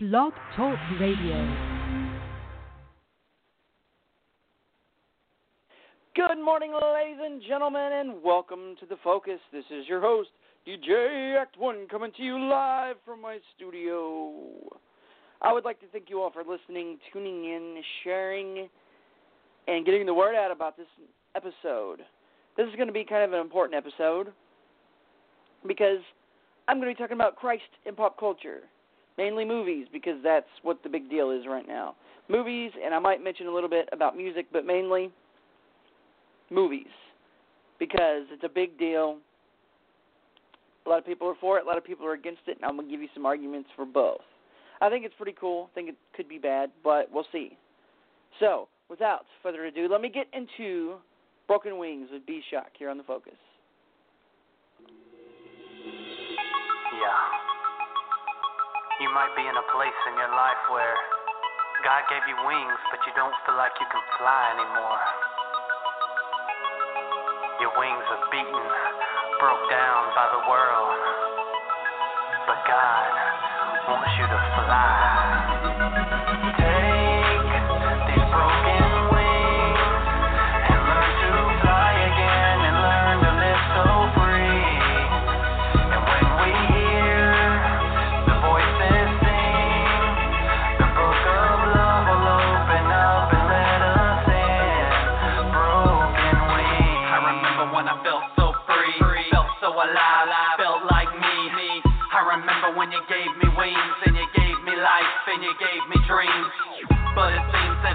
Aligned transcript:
Blog 0.00 0.32
Talk 0.54 0.78
Radio. 1.00 1.34
Good 6.14 6.38
morning, 6.40 6.72
ladies 6.72 7.18
and 7.20 7.42
gentlemen, 7.42 7.90
and 7.94 8.22
welcome 8.22 8.76
to 8.78 8.86
The 8.86 8.94
Focus. 9.02 9.40
This 9.52 9.64
is 9.72 9.88
your 9.88 10.00
host, 10.00 10.28
DJ 10.68 11.36
Act 11.36 11.58
One, 11.58 11.88
coming 11.90 12.12
to 12.16 12.22
you 12.22 12.38
live 12.38 12.94
from 13.04 13.20
my 13.20 13.38
studio. 13.56 14.30
I 15.42 15.52
would 15.52 15.64
like 15.64 15.80
to 15.80 15.86
thank 15.90 16.08
you 16.08 16.22
all 16.22 16.30
for 16.30 16.44
listening, 16.48 16.98
tuning 17.12 17.46
in, 17.46 17.82
sharing, 18.04 18.68
and 19.66 19.84
getting 19.84 20.06
the 20.06 20.14
word 20.14 20.36
out 20.36 20.52
about 20.52 20.76
this 20.76 20.86
episode. 21.34 22.02
This 22.56 22.68
is 22.68 22.76
going 22.76 22.86
to 22.86 22.92
be 22.92 23.04
kind 23.04 23.24
of 23.24 23.32
an 23.32 23.40
important 23.40 23.74
episode 23.76 24.32
because 25.66 25.98
I'm 26.68 26.76
going 26.76 26.88
to 26.88 26.94
be 26.94 27.02
talking 27.02 27.16
about 27.16 27.34
Christ 27.34 27.64
in 27.84 27.96
pop 27.96 28.16
culture, 28.16 28.60
mainly 29.18 29.44
movies, 29.44 29.86
because 29.92 30.16
that's 30.24 30.46
what 30.62 30.82
the 30.82 30.88
big 30.88 31.10
deal 31.10 31.30
is 31.30 31.44
right 31.46 31.66
now. 31.68 31.96
Movies, 32.28 32.70
and 32.82 32.94
I 32.94 32.98
might 32.98 33.22
mention 33.22 33.48
a 33.48 33.52
little 33.52 33.68
bit 33.68 33.88
about 33.92 34.16
music, 34.16 34.46
but 34.52 34.64
mainly 34.64 35.10
movies 36.50 36.86
because 37.78 38.22
it's 38.30 38.44
a 38.44 38.48
big 38.48 38.78
deal. 38.78 39.18
A 40.86 40.88
lot 40.88 40.98
of 40.98 41.06
people 41.06 41.28
are 41.28 41.34
for 41.40 41.58
it, 41.58 41.64
a 41.64 41.66
lot 41.66 41.76
of 41.76 41.84
people 41.84 42.06
are 42.06 42.14
against 42.14 42.42
it, 42.46 42.56
and 42.56 42.64
I'm 42.64 42.76
going 42.76 42.86
to 42.86 42.90
give 42.90 43.02
you 43.02 43.08
some 43.12 43.26
arguments 43.26 43.68
for 43.76 43.84
both. 43.84 44.20
I 44.80 44.88
think 44.88 45.04
it's 45.04 45.14
pretty 45.16 45.34
cool. 45.38 45.68
I 45.72 45.74
think 45.74 45.88
it 45.90 45.96
could 46.16 46.28
be 46.28 46.38
bad, 46.38 46.70
but 46.82 47.10
we'll 47.12 47.26
see. 47.32 47.58
So, 48.40 48.68
without 48.88 49.26
further 49.42 49.64
ado, 49.66 49.88
let 49.90 50.00
me 50.00 50.08
get 50.08 50.26
into 50.32 50.96
Broken 51.46 51.78
Wings 51.78 52.08
with 52.12 52.24
B 52.26 52.40
Shock 52.50 52.68
here 52.78 52.88
on 52.88 52.96
The 52.96 53.04
Focus. 53.04 53.34
Yeah. 56.92 57.37
You 58.98 59.06
might 59.14 59.30
be 59.38 59.46
in 59.46 59.54
a 59.54 59.66
place 59.70 59.94
in 60.10 60.18
your 60.18 60.34
life 60.34 60.58
where 60.74 60.98
God 61.86 62.02
gave 62.10 62.26
you 62.26 62.34
wings, 62.42 62.80
but 62.90 62.98
you 63.06 63.14
don't 63.14 63.30
feel 63.46 63.54
like 63.54 63.70
you 63.78 63.86
can 63.86 64.02
fly 64.18 64.58
anymore. 64.58 65.02
Your 67.62 67.78
wings 67.78 68.02
are 68.10 68.26
beaten, 68.34 68.66
broke 69.38 69.70
down 69.70 70.02
by 70.18 70.26
the 70.34 70.42
world. 70.50 70.98
But 72.50 72.58
God 72.66 73.10
wants 73.86 74.10
you 74.18 74.26
to 74.26 74.38
fly. 74.66 76.17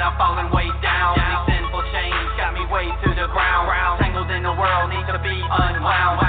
I've 0.03 0.19
fallen 0.19 0.51
way 0.51 0.67
down. 0.83 1.15
These 1.15 1.55
sinful 1.55 1.83
chains 1.95 2.29
got 2.35 2.51
me 2.51 2.67
way 2.67 2.91
to 2.91 3.09
the 3.15 3.27
ground. 3.31 3.71
Tangled 4.03 4.29
in 4.31 4.43
the 4.43 4.51
world, 4.51 4.91
need 4.91 5.07
to 5.07 5.19
be 5.23 5.31
unwound. 5.31 6.22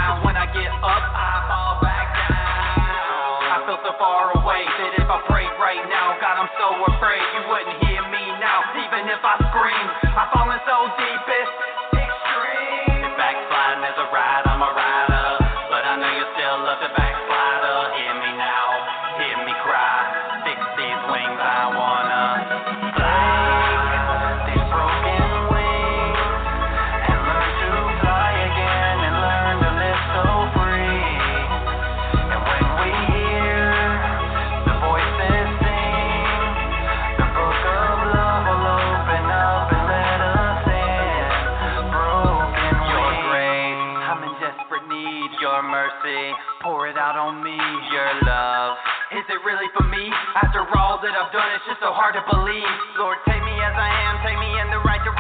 It 49.35 49.43
really 49.43 49.67
for 49.75 49.83
me? 49.91 50.07
After 50.39 50.63
all 50.79 51.03
that 51.03 51.11
I've 51.11 51.33
done, 51.35 51.51
it's 51.59 51.67
just 51.67 51.83
so 51.83 51.91
hard 51.91 52.15
to 52.15 52.23
believe. 52.31 52.71
Lord, 52.95 53.19
take 53.27 53.43
me 53.43 53.55
as 53.59 53.75
I 53.75 53.91
am, 54.07 54.23
take 54.23 54.39
me 54.39 54.51
in 54.63 54.71
the 54.71 54.79
right 54.87 55.03
direction. 55.03 55.14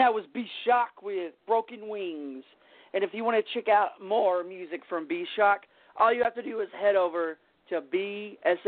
That 0.00 0.12
was 0.12 0.24
B 0.32 0.46
Shock 0.64 1.02
with 1.02 1.34
Broken 1.46 1.88
Wings. 1.88 2.42
And 2.94 3.04
if 3.04 3.10
you 3.12 3.22
want 3.22 3.36
to 3.36 3.52
check 3.52 3.68
out 3.68 4.02
more 4.02 4.42
music 4.42 4.80
from 4.88 5.06
B 5.06 5.26
Shock, 5.36 5.66
all 5.98 6.12
you 6.12 6.22
have 6.24 6.34
to 6.36 6.42
do 6.42 6.60
is 6.60 6.68
head 6.80 6.96
over 6.96 7.36
to 7.68 7.82
bshoc.com. 7.82 8.64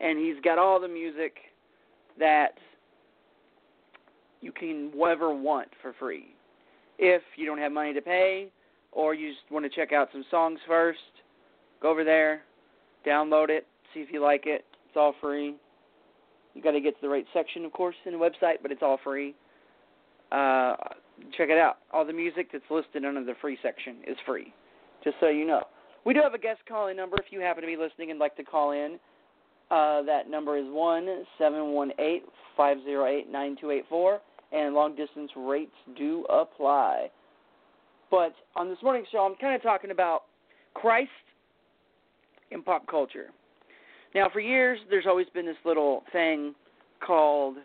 And 0.00 0.18
he's 0.18 0.42
got 0.42 0.58
all 0.58 0.80
the 0.80 0.88
music 0.88 1.34
that 2.18 2.54
you 4.40 4.52
can 4.52 4.90
ever 5.06 5.34
want 5.34 5.68
for 5.82 5.92
free. 5.98 6.34
If 6.98 7.22
you 7.36 7.44
don't 7.46 7.58
have 7.58 7.72
money 7.72 7.92
to 7.92 8.00
pay 8.00 8.48
or 8.90 9.14
you 9.14 9.32
just 9.32 9.50
want 9.50 9.64
to 9.64 9.70
check 9.70 9.92
out 9.92 10.08
some 10.12 10.24
songs 10.30 10.58
first, 10.66 10.98
go 11.80 11.90
over 11.90 12.04
there, 12.04 12.42
download 13.06 13.50
it, 13.50 13.66
see 13.92 14.00
if 14.00 14.08
you 14.10 14.22
like 14.22 14.46
it. 14.46 14.64
It's 14.88 14.96
all 14.96 15.14
free. 15.20 15.56
You 16.54 16.62
got 16.62 16.72
to 16.72 16.80
get 16.80 16.94
to 16.94 17.00
the 17.02 17.08
right 17.08 17.26
section, 17.32 17.64
of 17.64 17.72
course, 17.72 17.96
in 18.04 18.12
the 18.12 18.18
website, 18.18 18.56
but 18.60 18.70
it's 18.70 18.82
all 18.82 18.98
free. 19.02 19.34
Uh, 20.30 20.74
check 21.36 21.48
it 21.50 21.58
out. 21.58 21.78
All 21.92 22.04
the 22.06 22.12
music 22.12 22.48
that's 22.52 22.64
listed 22.70 23.04
under 23.04 23.24
the 23.24 23.34
free 23.40 23.58
section 23.62 23.96
is 24.06 24.16
free, 24.26 24.52
just 25.04 25.16
so 25.20 25.28
you 25.28 25.46
know. 25.46 25.62
We 26.04 26.14
do 26.14 26.20
have 26.22 26.34
a 26.34 26.38
guest 26.38 26.60
calling 26.68 26.96
number 26.96 27.16
if 27.18 27.26
you 27.30 27.40
happen 27.40 27.62
to 27.62 27.66
be 27.66 27.76
listening 27.76 28.10
and 28.10 28.18
like 28.18 28.36
to 28.36 28.44
call 28.44 28.72
in. 28.72 28.98
Uh, 29.70 30.02
that 30.02 30.28
number 30.28 30.58
is 30.58 30.64
one 30.68 31.24
seven 31.38 31.72
one 31.72 31.92
eight 31.98 32.24
five 32.56 32.78
zero 32.84 33.06
eight 33.06 33.30
nine 33.30 33.56
two 33.60 33.70
eight 33.70 33.84
four, 33.88 34.20
and 34.52 34.74
long 34.74 34.94
distance 34.94 35.30
rates 35.36 35.72
do 35.96 36.24
apply. 36.28 37.08
But 38.10 38.34
on 38.56 38.68
this 38.68 38.78
morning's 38.82 39.06
show, 39.10 39.20
I'm 39.20 39.36
kind 39.36 39.54
of 39.54 39.62
talking 39.62 39.90
about 39.90 40.24
Christ 40.74 41.10
in 42.50 42.62
pop 42.62 42.86
culture. 42.86 43.28
Now, 44.14 44.28
for 44.32 44.40
years, 44.40 44.78
there's 44.90 45.06
always 45.06 45.26
been 45.32 45.46
this 45.46 45.56
little 45.64 46.02
thing 46.12 46.54
called 47.04 47.56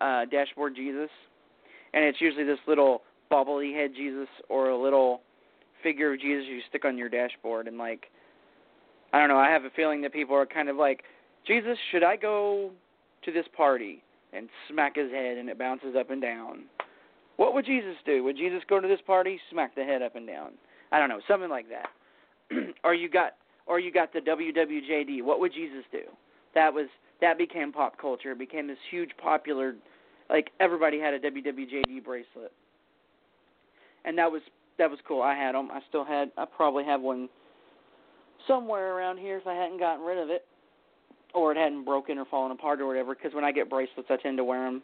uh, 0.00 0.24
Dashboard 0.26 0.74
Jesus, 0.74 1.10
and 1.94 2.04
it's 2.04 2.20
usually 2.20 2.44
this 2.44 2.58
little 2.66 3.02
bobbly 3.30 3.74
head 3.74 3.92
Jesus 3.96 4.28
or 4.48 4.70
a 4.70 4.78
little 4.80 5.20
figure 5.82 6.14
of 6.14 6.20
Jesus 6.20 6.46
you 6.48 6.60
stick 6.68 6.84
on 6.84 6.98
your 6.98 7.08
dashboard. 7.08 7.68
And, 7.68 7.78
like, 7.78 8.06
I 9.12 9.20
don't 9.20 9.28
know, 9.28 9.38
I 9.38 9.50
have 9.50 9.64
a 9.64 9.70
feeling 9.70 10.00
that 10.02 10.12
people 10.12 10.34
are 10.34 10.46
kind 10.46 10.68
of 10.68 10.76
like, 10.76 11.04
Jesus, 11.46 11.78
should 11.92 12.02
I 12.02 12.16
go 12.16 12.70
to 13.24 13.32
this 13.32 13.46
party 13.56 14.02
and 14.32 14.48
smack 14.68 14.96
his 14.96 15.10
head 15.10 15.38
and 15.38 15.48
it 15.48 15.58
bounces 15.58 15.94
up 15.98 16.10
and 16.10 16.20
down? 16.20 16.64
What 17.36 17.54
would 17.54 17.66
Jesus 17.66 17.96
do? 18.04 18.24
Would 18.24 18.36
Jesus 18.36 18.62
go 18.68 18.80
to 18.80 18.88
this 18.88 19.00
party, 19.06 19.38
smack 19.50 19.74
the 19.74 19.84
head 19.84 20.02
up 20.02 20.16
and 20.16 20.26
down? 20.26 20.52
I 20.90 20.98
don't 20.98 21.08
know, 21.08 21.20
something 21.28 21.50
like 21.50 21.66
that. 21.68 21.88
or 22.84 22.94
you 22.94 23.08
got 23.08 23.32
or 23.66 23.80
you 23.80 23.92
got 23.92 24.12
the 24.12 24.20
WWJD. 24.20 25.22
What 25.22 25.40
would 25.40 25.52
Jesus 25.52 25.84
do? 25.90 26.02
That 26.54 26.72
was 26.72 26.86
that 27.20 27.38
became 27.38 27.72
pop 27.72 27.98
culture. 28.00 28.32
It 28.32 28.38
became 28.38 28.66
this 28.66 28.78
huge 28.90 29.10
popular 29.22 29.74
like 30.30 30.50
everybody 30.60 30.98
had 30.98 31.14
a 31.14 31.20
WWJD 31.20 32.04
bracelet. 32.04 32.52
And 34.04 34.16
that 34.18 34.30
was 34.30 34.42
that 34.78 34.90
was 34.90 34.98
cool. 35.06 35.22
I 35.22 35.34
had 35.34 35.54
them. 35.54 35.70
I 35.70 35.80
still 35.88 36.04
had 36.04 36.30
I 36.36 36.44
probably 36.44 36.84
have 36.84 37.00
one 37.00 37.28
somewhere 38.46 38.96
around 38.96 39.18
here 39.18 39.38
if 39.38 39.46
I 39.46 39.54
hadn't 39.54 39.78
gotten 39.78 40.04
rid 40.04 40.18
of 40.18 40.30
it 40.30 40.46
or 41.34 41.52
it 41.52 41.58
hadn't 41.58 41.84
broken 41.84 42.18
or 42.18 42.24
fallen 42.26 42.52
apart 42.52 42.80
or 42.80 42.86
whatever 42.86 43.14
because 43.14 43.34
when 43.34 43.44
I 43.44 43.52
get 43.52 43.68
bracelets 43.68 44.08
I 44.10 44.16
tend 44.16 44.36
to 44.36 44.44
wear 44.44 44.64
them 44.64 44.82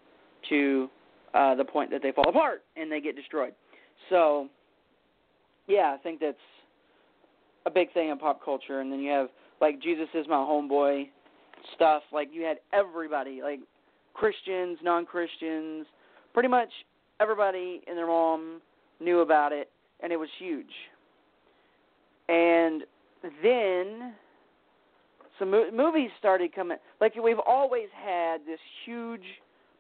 to 0.49 0.91
uh 1.35 1.55
the 1.55 1.65
point 1.65 1.91
that 1.91 2.03
they 2.03 2.13
fall 2.13 2.29
apart 2.29 2.65
and 2.77 2.91
they 2.91 3.01
get 3.01 3.15
destroyed. 3.15 3.55
So 4.11 4.49
yeah, 5.69 5.95
I 5.99 6.03
think 6.03 6.21
that's 6.21 6.37
a 7.67 7.71
big 7.71 7.93
thing 7.93 8.11
in 8.11 8.19
pop 8.19 8.45
culture. 8.45 8.81
And 8.81 8.93
then 8.93 9.01
you 9.01 9.11
have 9.11 9.29
like 9.61 9.81
Jesus 9.81 10.09
is 10.15 10.27
my 10.29 10.37
homeboy 10.37 11.09
stuff. 11.75 12.03
Like 12.13 12.29
you 12.33 12.43
had 12.43 12.59
everybody, 12.73 13.41
like 13.43 13.61
Christians, 14.15 14.79
non-Christians, 14.83 15.87
pretty 16.35 16.49
much 16.49 16.69
everybody 17.21 17.83
and 17.87 17.97
their 17.97 18.07
mom 18.07 18.61
knew 19.01 19.21
about 19.21 19.53
it, 19.53 19.71
and 20.01 20.13
it 20.13 20.17
was 20.17 20.29
huge. 20.39 20.67
And 22.29 22.83
then 23.43 24.15
some 25.39 25.51
mo- 25.51 25.71
movies 25.73 26.11
started 26.19 26.55
coming. 26.55 26.79
Like 27.01 27.15
we've 27.23 27.39
always 27.47 27.89
had 28.05 28.39
this 28.47 28.61
huge 28.85 29.25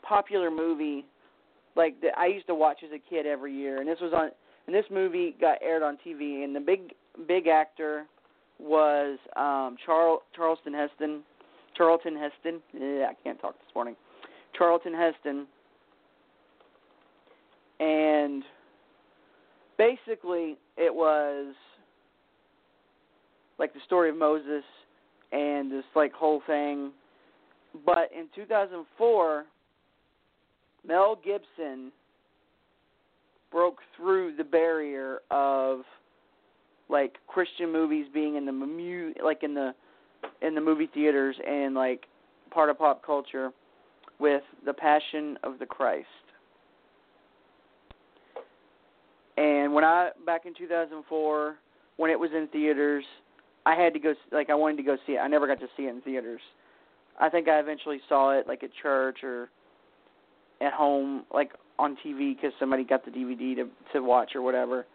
popular 0.06 0.50
movie, 0.50 1.06
like 1.76 2.00
that 2.02 2.19
I 2.19 2.26
used 2.26 2.46
to 2.49 2.55
watch 2.55 2.79
as 2.84 2.90
a 2.93 2.99
kid 2.99 3.26
every 3.26 3.55
year, 3.55 3.81
and 3.81 3.88
this 3.88 3.99
was 4.00 4.12
on. 4.14 4.31
And 4.69 4.75
this 4.75 4.84
movie 4.93 5.34
got 5.40 5.58
aired 5.61 5.82
on 5.82 5.99
TV, 6.06 6.44
and 6.44 6.55
the 6.55 6.61
big 6.61 6.94
big 7.26 7.47
actor 7.47 8.06
was 8.59 9.19
um 9.37 9.76
Charl 9.85 10.23
Charleston 10.35 10.73
Heston, 10.73 11.23
Charlton 11.76 12.17
Heston. 12.17 12.61
Yeah, 12.73 13.06
I 13.11 13.14
can't 13.23 13.41
talk 13.41 13.55
this 13.55 13.75
morning. 13.75 13.97
Charlton 14.56 14.94
Heston, 14.94 15.47
and 17.81 18.43
basically 19.79 20.56
it 20.76 20.94
was 20.94 21.55
like 23.58 23.73
the 23.75 23.81
story 23.87 24.11
of 24.11 24.17
Moses 24.17 24.65
and 25.32 25.70
this 25.70 25.85
like 25.94 26.12
whole 26.12 26.43
thing. 26.47 26.93
But 27.87 28.11
in 28.17 28.26
2004, 28.35 29.44
Mel 30.87 31.19
Gibson 31.25 31.91
broke 33.50 33.79
through 33.97 34.37
the 34.37 34.44
barrier 34.44 35.19
of 35.31 35.81
like 36.93 37.17
Christian 37.27 37.73
movies 37.73 38.06
being 38.12 38.37
in 38.37 38.44
the 38.44 38.53
mu- 38.53 39.15
like 39.25 39.43
in 39.43 39.55
the 39.55 39.75
in 40.43 40.55
the 40.55 40.61
movie 40.61 40.89
theaters 40.93 41.35
and 41.44 41.75
like 41.75 42.05
part 42.50 42.71
of 42.71 42.79
pop 42.79 43.05
culture 43.05 43.50
with 44.21 44.43
the 44.65 44.73
Passion 44.73 45.37
of 45.43 45.59
the 45.59 45.67
Christ. 45.67 46.06
And 49.37 49.73
when 49.73 49.83
I 49.83 50.11
back 50.27 50.43
in 50.47 50.55
2004 50.55 51.56
when 51.97 52.11
it 52.11 52.19
was 52.19 52.31
in 52.37 52.47
theaters, 52.49 53.05
I 53.67 53.75
had 53.75 53.94
to 53.94 53.99
go 53.99 54.15
like 54.31 54.50
I 54.50 54.55
wanted 54.55 54.77
to 54.77 54.83
go 54.83 54.97
see 55.06 55.15
it. 55.15 55.19
I 55.19 55.29
never 55.29 55.47
got 55.47 55.59
to 55.61 55.69
see 55.77 55.85
it 55.85 55.91
in 55.91 56.03
theaters. 56.03 56.41
I 57.19 57.29
think 57.31 57.49
I 57.49 57.59
eventually 57.59 58.00
saw 58.09 58.39
it 58.39 58.47
like 58.47 58.62
at 58.62 58.71
church 58.83 59.19
or 59.25 59.49
at 60.61 60.73
home 60.73 61.25
like 61.33 61.53
on 61.79 61.97
TV 62.05 62.37
because 62.37 62.53
somebody 62.61 62.85
got 62.85 63.05
the 63.05 63.11
DVD 63.11 63.56
to 63.56 63.69
to 63.94 64.03
watch 64.03 64.33
or 64.35 64.43
whatever 64.43 64.87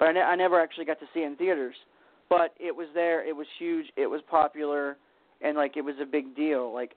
but 0.00 0.08
I, 0.08 0.12
ne- 0.12 0.20
I 0.22 0.34
never 0.34 0.58
actually 0.58 0.86
got 0.86 0.98
to 0.98 1.06
see 1.14 1.20
it 1.20 1.26
in 1.26 1.36
theaters. 1.36 1.76
But 2.28 2.54
it 2.58 2.74
was 2.74 2.88
there. 2.94 3.24
It 3.24 3.36
was 3.36 3.46
huge. 3.58 3.86
It 3.96 4.06
was 4.06 4.20
popular, 4.28 4.96
and 5.42 5.56
like 5.56 5.76
it 5.76 5.82
was 5.82 5.96
a 6.00 6.06
big 6.06 6.34
deal. 6.34 6.72
Like 6.72 6.92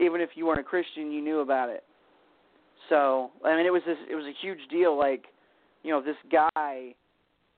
even 0.00 0.20
if 0.20 0.30
you 0.34 0.46
weren't 0.46 0.60
a 0.60 0.64
Christian, 0.64 1.10
you 1.10 1.20
knew 1.20 1.40
about 1.40 1.68
it. 1.68 1.82
So 2.88 3.30
I 3.44 3.56
mean, 3.56 3.66
it 3.66 3.72
was 3.72 3.82
this. 3.86 3.96
It 4.10 4.14
was 4.14 4.24
a 4.24 4.34
huge 4.40 4.60
deal. 4.70 4.96
Like 4.96 5.24
you 5.82 5.90
know, 5.90 6.00
this 6.00 6.16
guy 6.30 6.94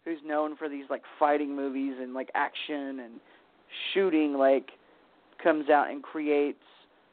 who's 0.05 0.19
known 0.25 0.56
for 0.56 0.69
these 0.69 0.85
like 0.88 1.03
fighting 1.19 1.55
movies 1.55 1.94
and 2.00 2.15
like 2.15 2.31
action 2.35 3.00
and 3.00 3.21
shooting, 3.93 4.35
like 4.35 4.71
comes 5.43 5.69
out 5.69 5.91
and 5.91 6.03
creates 6.03 6.62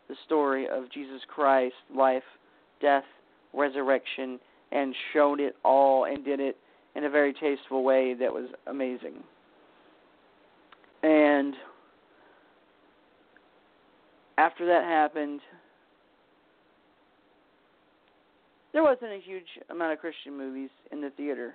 the 0.07 0.15
story 0.25 0.67
of 0.69 0.91
Jesus 0.93 1.21
Christ, 1.27 1.75
life, 1.93 2.23
death, 2.81 3.03
resurrection, 3.53 4.39
and 4.71 4.93
showed 5.11 5.39
it 5.39 5.55
all 5.65 6.05
and 6.05 6.23
did 6.23 6.39
it 6.39 6.57
in 6.97 7.03
a 7.03 7.09
very 7.09 7.31
tasteful 7.31 7.83
way 7.83 8.15
that 8.15 8.33
was 8.33 8.49
amazing. 8.65 9.23
And 11.03 11.53
after 14.39 14.65
that 14.65 14.83
happened, 14.83 15.39
there 18.73 18.81
wasn't 18.81 19.11
a 19.11 19.19
huge 19.23 19.45
amount 19.69 19.93
of 19.93 19.99
Christian 19.99 20.35
movies 20.35 20.71
in 20.91 20.99
the 20.99 21.11
theater. 21.11 21.53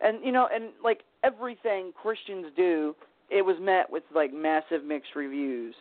And 0.00 0.18
you 0.24 0.32
know, 0.32 0.48
and 0.52 0.70
like 0.82 1.02
everything 1.22 1.92
Christians 2.00 2.46
do, 2.56 2.94
it 3.30 3.42
was 3.42 3.56
met 3.60 3.88
with 3.88 4.02
like 4.14 4.34
massive 4.34 4.84
mixed 4.84 5.14
reviews. 5.14 5.74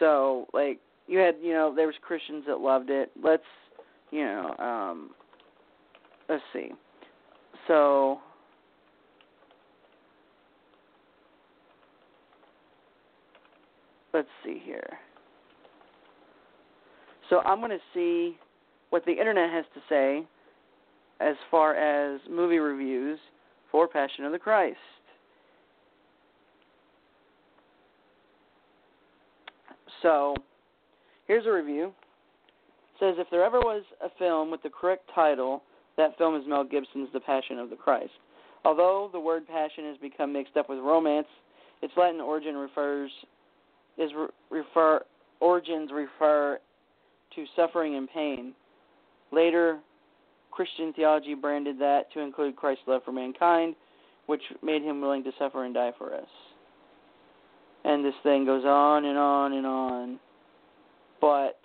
So, 0.00 0.46
like 0.52 0.80
you 1.06 1.18
had, 1.18 1.36
you 1.40 1.52
know, 1.52 1.72
there 1.74 1.86
was 1.86 1.96
Christians 2.02 2.44
that 2.48 2.58
loved 2.58 2.90
it. 2.90 3.10
Let's, 3.22 3.42
you 4.10 4.24
know, 4.24 4.56
um 4.58 5.10
let's 6.28 6.42
see. 6.52 6.72
So 7.68 8.18
let's 14.12 14.26
see 14.44 14.60
here. 14.64 14.98
So 17.30 17.40
I'm 17.40 17.58
going 17.58 17.70
to 17.70 17.78
see 17.94 18.36
what 18.90 19.04
the 19.04 19.12
internet 19.12 19.50
has 19.50 19.66
to 19.74 19.80
say 19.88 20.26
as 21.20 21.36
far 21.50 21.74
as 21.74 22.20
movie 22.30 22.58
reviews 22.58 23.18
for 23.70 23.86
Passion 23.86 24.24
of 24.24 24.32
the 24.32 24.38
Christ. 24.38 24.78
So, 30.00 30.34
here's 31.26 31.44
a 31.44 31.50
review. 31.50 31.86
It 31.86 33.00
says 33.00 33.14
if 33.18 33.26
there 33.30 33.44
ever 33.44 33.58
was 33.58 33.82
a 34.02 34.08
film 34.18 34.50
with 34.50 34.62
the 34.62 34.70
correct 34.70 35.10
title 35.14 35.62
that 35.98 36.16
film 36.16 36.34
is 36.34 36.42
Mel 36.46 36.64
Gibson's 36.64 37.08
The 37.12 37.20
Passion 37.20 37.58
of 37.58 37.68
the 37.68 37.76
Christ. 37.76 38.12
Although 38.64 39.10
the 39.12 39.20
word 39.20 39.46
passion 39.46 39.84
has 39.84 39.98
become 39.98 40.32
mixed 40.32 40.56
up 40.56 40.68
with 40.70 40.78
romance, 40.78 41.26
its 41.82 41.92
Latin 41.96 42.20
origin 42.20 42.56
refers 42.56 43.10
is 43.98 44.10
re- 44.16 44.28
refer 44.50 45.02
origins 45.40 45.90
refer 45.92 46.58
to 47.34 47.44
suffering 47.54 47.96
and 47.96 48.08
pain. 48.10 48.54
Later, 49.32 49.78
Christian 50.50 50.92
theology 50.92 51.34
branded 51.34 51.78
that 51.78 52.12
to 52.14 52.20
include 52.20 52.56
Christ's 52.56 52.84
love 52.86 53.02
for 53.04 53.12
mankind, 53.12 53.76
which 54.26 54.42
made 54.62 54.82
him 54.82 55.00
willing 55.00 55.22
to 55.24 55.30
suffer 55.38 55.64
and 55.64 55.74
die 55.74 55.92
for 55.98 56.14
us. 56.14 56.26
And 57.84 58.04
this 58.04 58.14
thing 58.22 58.44
goes 58.44 58.64
on 58.64 59.04
and 59.04 59.16
on 59.16 59.52
and 59.52 59.66
on. 59.66 60.20
But 61.20 61.58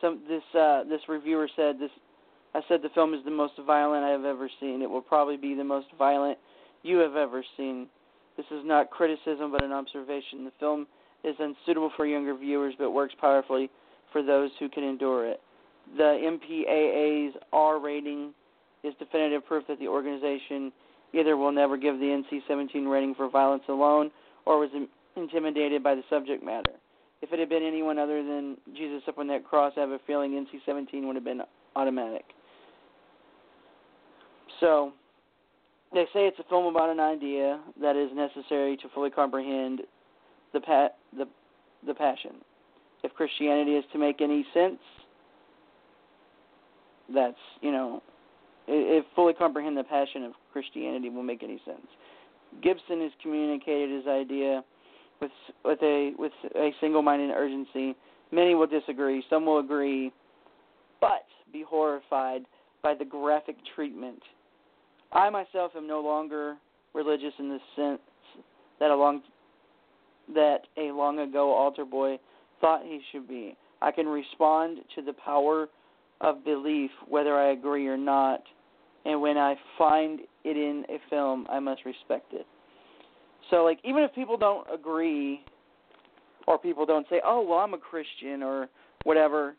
some 0.00 0.20
this 0.28 0.42
uh, 0.58 0.84
this 0.84 1.00
reviewer 1.08 1.48
said 1.56 1.78
this. 1.78 1.90
I 2.54 2.60
said 2.68 2.82
the 2.82 2.88
film 2.90 3.14
is 3.14 3.24
the 3.24 3.30
most 3.30 3.54
violent 3.64 4.04
I 4.04 4.10
have 4.10 4.24
ever 4.24 4.50
seen. 4.60 4.82
It 4.82 4.90
will 4.90 5.02
probably 5.02 5.36
be 5.36 5.54
the 5.54 5.64
most 5.64 5.86
violent 5.98 6.38
you 6.82 6.98
have 6.98 7.14
ever 7.14 7.44
seen. 7.56 7.86
This 8.36 8.46
is 8.50 8.64
not 8.64 8.90
criticism 8.90 9.52
but 9.52 9.62
an 9.62 9.72
observation. 9.72 10.44
The 10.44 10.52
film 10.58 10.86
is 11.22 11.36
unsuitable 11.38 11.92
for 11.96 12.06
younger 12.06 12.36
viewers 12.36 12.74
but 12.78 12.90
works 12.90 13.14
powerfully 13.20 13.70
for 14.12 14.22
those 14.22 14.50
who 14.58 14.68
can 14.68 14.82
endure 14.82 15.28
it. 15.28 15.40
The 15.96 16.38
MPAA's 16.48 17.36
R 17.52 17.78
rating 17.78 18.32
is 18.82 18.94
definitive 18.98 19.46
proof 19.46 19.64
that 19.68 19.78
the 19.78 19.88
organization 19.88 20.72
either 21.12 21.36
will 21.36 21.52
never 21.52 21.76
give 21.76 21.98
the 21.98 22.22
NC-17 22.22 22.90
rating 22.90 23.14
for 23.14 23.28
violence 23.28 23.64
alone 23.68 24.10
or 24.46 24.58
was 24.58 24.70
intimidated 25.16 25.82
by 25.82 25.94
the 25.94 26.02
subject 26.08 26.44
matter. 26.44 26.72
If 27.22 27.32
it 27.32 27.38
had 27.38 27.48
been 27.48 27.62
anyone 27.62 27.98
other 27.98 28.22
than 28.22 28.56
Jesus 28.74 29.02
up 29.06 29.18
on 29.18 29.26
that 29.28 29.44
cross, 29.44 29.74
I 29.76 29.80
have 29.80 29.90
a 29.90 30.00
feeling 30.06 30.32
NC-17 30.32 31.06
would 31.06 31.16
have 31.16 31.24
been 31.24 31.42
automatic. 31.76 32.24
So, 34.58 34.92
they 35.92 36.04
say 36.12 36.26
it's 36.26 36.38
a 36.38 36.44
film 36.44 36.66
about 36.66 36.90
an 36.90 37.00
idea 37.00 37.60
that 37.80 37.96
is 37.96 38.10
necessary 38.14 38.76
to 38.78 38.88
fully 38.94 39.10
comprehend 39.10 39.82
the 40.52 40.60
pa- 40.60 40.90
the 41.16 41.26
the 41.86 41.94
passion. 41.94 42.36
If 43.02 43.14
Christianity 43.14 43.72
is 43.72 43.84
to 43.92 43.98
make 43.98 44.20
any 44.20 44.46
sense, 44.52 44.78
that's 47.12 47.38
you 47.60 47.72
know, 47.72 48.02
if 48.68 49.04
fully 49.14 49.34
comprehend 49.34 49.76
the 49.76 49.84
passion 49.84 50.22
of 50.24 50.32
Christianity 50.52 51.08
will 51.08 51.22
make 51.22 51.42
any 51.42 51.60
sense. 51.64 51.86
Gibson 52.62 53.00
has 53.00 53.12
communicated 53.22 53.90
his 53.90 54.06
idea 54.06 54.62
with 55.20 55.30
with 55.64 55.78
a 55.82 56.12
with 56.18 56.32
a 56.54 56.70
single-minded 56.80 57.30
urgency. 57.30 57.96
Many 58.32 58.54
will 58.54 58.66
disagree, 58.66 59.24
some 59.28 59.44
will 59.46 59.58
agree, 59.58 60.12
but 61.00 61.26
be 61.52 61.64
horrified 61.68 62.42
by 62.82 62.94
the 62.94 63.04
graphic 63.04 63.56
treatment. 63.74 64.22
I 65.12 65.28
myself 65.30 65.72
am 65.76 65.86
no 65.86 66.00
longer 66.00 66.56
religious 66.94 67.32
in 67.38 67.48
the 67.48 67.58
sense 67.76 68.00
that 68.78 68.90
a 68.90 68.96
long 68.96 69.22
that 70.34 70.60
a 70.76 70.92
long 70.92 71.18
ago 71.18 71.52
altar 71.52 71.84
boy 71.84 72.18
thought 72.60 72.82
he 72.84 73.00
should 73.10 73.28
be. 73.28 73.56
I 73.82 73.90
can 73.90 74.06
respond 74.06 74.78
to 74.94 75.02
the 75.02 75.12
power 75.12 75.68
of 76.20 76.44
belief 76.44 76.90
whether 77.08 77.34
I 77.34 77.52
agree 77.52 77.88
or 77.88 77.96
not, 77.96 78.42
and 79.04 79.20
when 79.20 79.38
I 79.38 79.56
find 79.78 80.20
it 80.44 80.56
in 80.56 80.84
a 80.88 80.98
film, 81.08 81.46
I 81.50 81.58
must 81.58 81.84
respect 81.84 82.32
it. 82.32 82.46
So 83.50 83.64
like 83.64 83.78
even 83.84 84.02
if 84.02 84.14
people 84.14 84.36
don't 84.36 84.66
agree 84.72 85.40
or 86.46 86.58
people 86.58 86.86
don't 86.86 87.06
say, 87.10 87.20
"Oh, 87.24 87.42
well, 87.42 87.58
I'm 87.58 87.74
a 87.74 87.78
Christian" 87.78 88.42
or 88.42 88.68
whatever, 89.04 89.54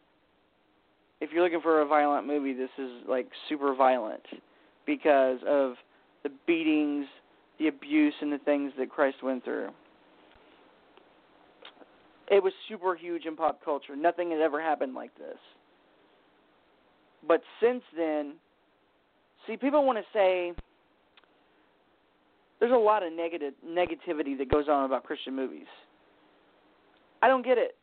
if 1.19 1.31
you're 1.31 1.43
looking 1.43 1.62
for 1.62 1.81
a 1.81 1.86
violent 1.86 2.25
movie, 2.25 2.53
this 2.53 2.69
is 2.77 2.89
like 3.07 3.27
super 3.48 3.75
violent 3.75 4.24
because 4.86 5.39
of 5.48 5.74
the 6.24 6.31
beatings, 6.48 7.05
the 7.60 7.67
abuse 7.67 8.13
and 8.21 8.31
the 8.31 8.39
things 8.39 8.71
that 8.77 8.89
Christ 8.89 9.17
went 9.24 9.43
through. 9.43 9.69
It 12.29 12.41
was 12.41 12.53
super 12.69 12.95
huge 12.95 13.25
in 13.25 13.36
pop 13.36 13.63
culture. 13.63 13.95
Nothing 13.95 14.31
had 14.31 14.39
ever 14.39 14.62
happened 14.62 14.95
like 14.95 15.15
this. 15.17 15.38
But 17.27 17.41
since 17.62 17.83
then, 17.95 18.36
see, 19.45 19.57
people 19.57 19.86
want 19.86 20.00
to 20.00 20.05
say 20.13 20.53
there's 22.62 22.72
a 22.72 22.75
lot 22.75 23.03
of 23.03 23.12
negative 23.12 23.53
negativity 23.68 24.38
that 24.38 24.50
goes 24.50 24.70
on 24.70 24.86
about 24.86 25.03
Christian 25.03 25.36
movies. 25.36 25.65
I 27.22 27.27
don't 27.27 27.44
get 27.44 27.58
it. 27.58 27.75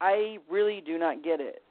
I 0.00 0.36
really 0.48 0.82
do 0.84 0.98
not 0.98 1.24
get 1.24 1.40
it. 1.40 1.62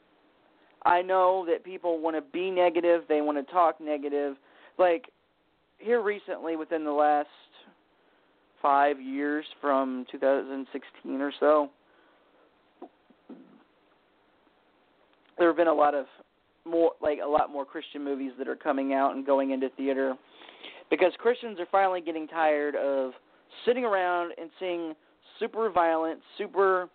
I 0.84 1.02
know 1.04 1.46
that 1.48 1.64
people 1.64 2.00
want 2.00 2.16
to 2.16 2.22
be 2.22 2.52
negative, 2.52 3.04
they 3.08 3.22
want 3.22 3.38
to 3.38 3.54
talk 3.54 3.80
negative. 3.80 4.36
Like 4.78 5.06
here 5.78 6.02
recently 6.02 6.56
within 6.56 6.84
the 6.84 6.92
last 6.92 7.28
5 8.62 9.00
years 9.00 9.46
from 9.62 10.06
2016 10.12 11.22
or 11.22 11.32
so, 11.40 11.70
there 15.38 15.48
have 15.48 15.58
been 15.58 15.68
a 15.68 15.74
lot 15.74 15.94
of 15.94 16.06
more 16.66 16.94
like 17.00 17.20
a 17.24 17.28
lot 17.28 17.52
more 17.52 17.64
Christian 17.64 18.04
movies 18.04 18.32
that 18.40 18.48
are 18.48 18.56
coming 18.56 18.94
out 18.94 19.16
and 19.16 19.24
going 19.24 19.52
into 19.52 19.70
theater 19.78 20.16
because 20.90 21.14
Christians 21.18 21.60
are 21.60 21.68
finally 21.72 22.02
getting 22.02 22.28
tired 22.28 22.76
of 22.76 23.12
sitting 23.66 23.86
around 23.86 24.34
and 24.40 24.50
seeing 24.60 24.94
super 25.40 25.70
violent, 25.70 26.20
super 26.38 26.90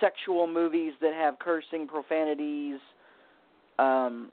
sexual 0.00 0.46
movies 0.46 0.92
that 1.00 1.14
have 1.14 1.38
cursing, 1.38 1.86
profanities, 1.86 2.78
um, 3.78 4.30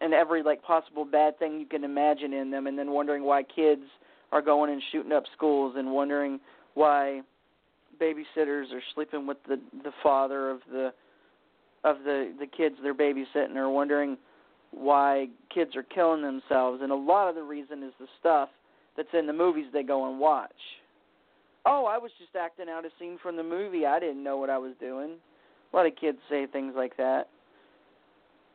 and 0.00 0.12
every 0.12 0.42
like 0.42 0.62
possible 0.62 1.04
bad 1.04 1.38
thing 1.38 1.60
you 1.60 1.66
can 1.66 1.84
imagine 1.84 2.32
in 2.32 2.50
them, 2.50 2.66
and 2.66 2.78
then 2.78 2.90
wondering 2.90 3.22
why 3.24 3.42
kids 3.42 3.82
are 4.32 4.42
going 4.42 4.72
and 4.72 4.82
shooting 4.90 5.12
up 5.12 5.24
schools, 5.36 5.74
and 5.76 5.90
wondering 5.90 6.40
why 6.74 7.20
babysitters 8.00 8.72
are 8.72 8.82
sleeping 8.94 9.26
with 9.26 9.36
the 9.46 9.60
the 9.84 9.92
father 10.02 10.50
of 10.50 10.60
the 10.70 10.92
of 11.84 11.98
the 12.04 12.32
the 12.40 12.46
kids 12.46 12.76
they're 12.82 12.94
babysitting, 12.94 13.56
or 13.56 13.70
wondering 13.70 14.16
why 14.72 15.28
kids 15.54 15.76
are 15.76 15.82
killing 15.82 16.22
themselves, 16.22 16.80
and 16.82 16.90
a 16.90 16.96
lot 16.96 17.28
of 17.28 17.34
the 17.34 17.42
reason 17.42 17.82
is 17.82 17.92
the 18.00 18.06
stuff 18.18 18.48
that's 18.96 19.08
in 19.12 19.26
the 19.26 19.32
movies 19.32 19.66
they 19.72 19.82
go 19.82 20.10
and 20.10 20.18
watch. 20.18 20.50
Oh, 21.64 21.86
I 21.86 21.98
was 21.98 22.10
just 22.18 22.34
acting 22.34 22.68
out 22.68 22.84
a 22.84 22.88
scene 22.98 23.18
from 23.22 23.36
the 23.36 23.42
movie. 23.42 23.86
I 23.86 24.00
didn't 24.00 24.24
know 24.24 24.36
what 24.36 24.50
I 24.50 24.58
was 24.58 24.72
doing. 24.80 25.12
A 25.72 25.76
lot 25.76 25.86
of 25.86 25.92
kids 25.96 26.18
say 26.28 26.46
things 26.46 26.74
like 26.76 26.96
that. 26.96 27.28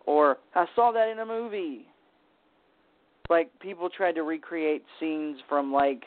Or 0.05 0.37
I 0.55 0.65
saw 0.75 0.91
that 0.91 1.09
in 1.09 1.19
a 1.19 1.25
movie. 1.25 1.85
Like 3.29 3.49
people 3.59 3.89
tried 3.89 4.15
to 4.15 4.23
recreate 4.23 4.83
scenes 4.99 5.37
from 5.47 5.71
like 5.71 6.03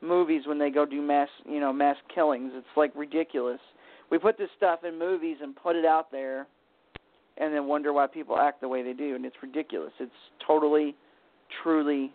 movies 0.00 0.42
when 0.46 0.58
they 0.58 0.70
go 0.70 0.84
do 0.84 1.00
mass, 1.00 1.28
you 1.44 1.60
know, 1.60 1.72
mass 1.72 1.96
killings. 2.14 2.52
It's 2.54 2.66
like 2.76 2.92
ridiculous. 2.94 3.60
We 4.10 4.18
put 4.18 4.36
this 4.36 4.50
stuff 4.56 4.84
in 4.84 4.98
movies 4.98 5.38
and 5.40 5.56
put 5.56 5.76
it 5.76 5.84
out 5.84 6.10
there 6.10 6.46
and 7.38 7.52
then 7.52 7.66
wonder 7.66 7.92
why 7.92 8.06
people 8.06 8.38
act 8.38 8.60
the 8.60 8.68
way 8.68 8.82
they 8.82 8.92
do 8.92 9.14
and 9.14 9.24
it's 9.24 9.36
ridiculous. 9.42 9.92
It's 9.98 10.12
totally 10.46 10.94
truly 11.62 12.12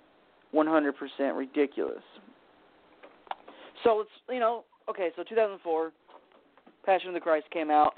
100% 0.53 0.91
ridiculous. 1.35 2.03
So 3.83 3.97
let's, 3.97 4.09
you 4.29 4.39
know, 4.39 4.63
okay, 4.89 5.09
so 5.15 5.23
2004, 5.23 5.91
Passion 6.85 7.09
of 7.09 7.13
the 7.13 7.19
Christ 7.19 7.45
came 7.51 7.69
out. 7.69 7.93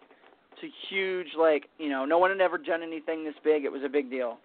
It's 0.54 0.64
a 0.64 0.94
huge, 0.94 1.28
like, 1.38 1.66
you 1.78 1.90
know, 1.90 2.06
no 2.06 2.18
one 2.18 2.32
had 2.32 2.42
ever 2.42 2.58
done 2.58 2.84
anything 2.84 3.24
this 3.24 3.36
big. 3.44 3.64
It 3.64 3.72
was 3.72 3.82
a 3.86 3.90
big 3.90 4.10
deal. 4.10 4.38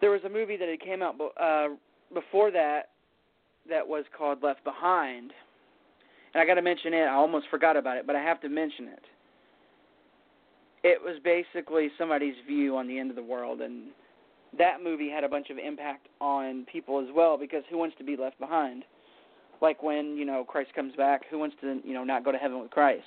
There 0.00 0.10
was 0.10 0.20
a 0.24 0.28
movie 0.28 0.56
that 0.56 0.68
had 0.68 0.80
came 0.80 1.02
out 1.02 1.14
uh, 1.40 1.68
before 2.12 2.50
that 2.50 2.90
that 3.68 3.86
was 3.86 4.04
called 4.16 4.42
Left 4.42 4.62
Behind. 4.64 5.32
And 6.34 6.42
I 6.42 6.46
got 6.46 6.54
to 6.54 6.62
mention 6.62 6.92
it. 6.92 7.02
I 7.02 7.14
almost 7.14 7.46
forgot 7.50 7.76
about 7.76 7.96
it, 7.96 8.06
but 8.06 8.16
I 8.16 8.22
have 8.22 8.40
to 8.40 8.48
mention 8.48 8.88
it. 8.88 9.04
It 10.84 11.00
was 11.00 11.16
basically 11.22 11.90
somebody's 11.96 12.34
view 12.46 12.76
on 12.76 12.88
the 12.88 12.98
end 12.98 13.10
of 13.10 13.16
the 13.16 13.22
world, 13.22 13.60
and 13.60 13.88
that 14.58 14.82
movie 14.82 15.08
had 15.08 15.24
a 15.24 15.28
bunch 15.28 15.50
of 15.50 15.58
impact 15.58 16.08
on 16.20 16.66
people 16.70 17.00
as 17.00 17.06
well 17.14 17.38
because 17.38 17.62
who 17.70 17.78
wants 17.78 17.96
to 17.98 18.04
be 18.04 18.16
left 18.16 18.38
behind? 18.38 18.84
like 19.62 19.82
when 19.82 20.16
you 20.16 20.26
know 20.26 20.44
Christ 20.44 20.74
comes 20.74 20.94
back, 20.96 21.22
who 21.30 21.38
wants 21.38 21.56
to 21.62 21.80
you 21.84 21.94
know 21.94 22.04
not 22.04 22.24
go 22.24 22.32
to 22.32 22.38
heaven 22.38 22.60
with 22.60 22.70
Christ? 22.70 23.04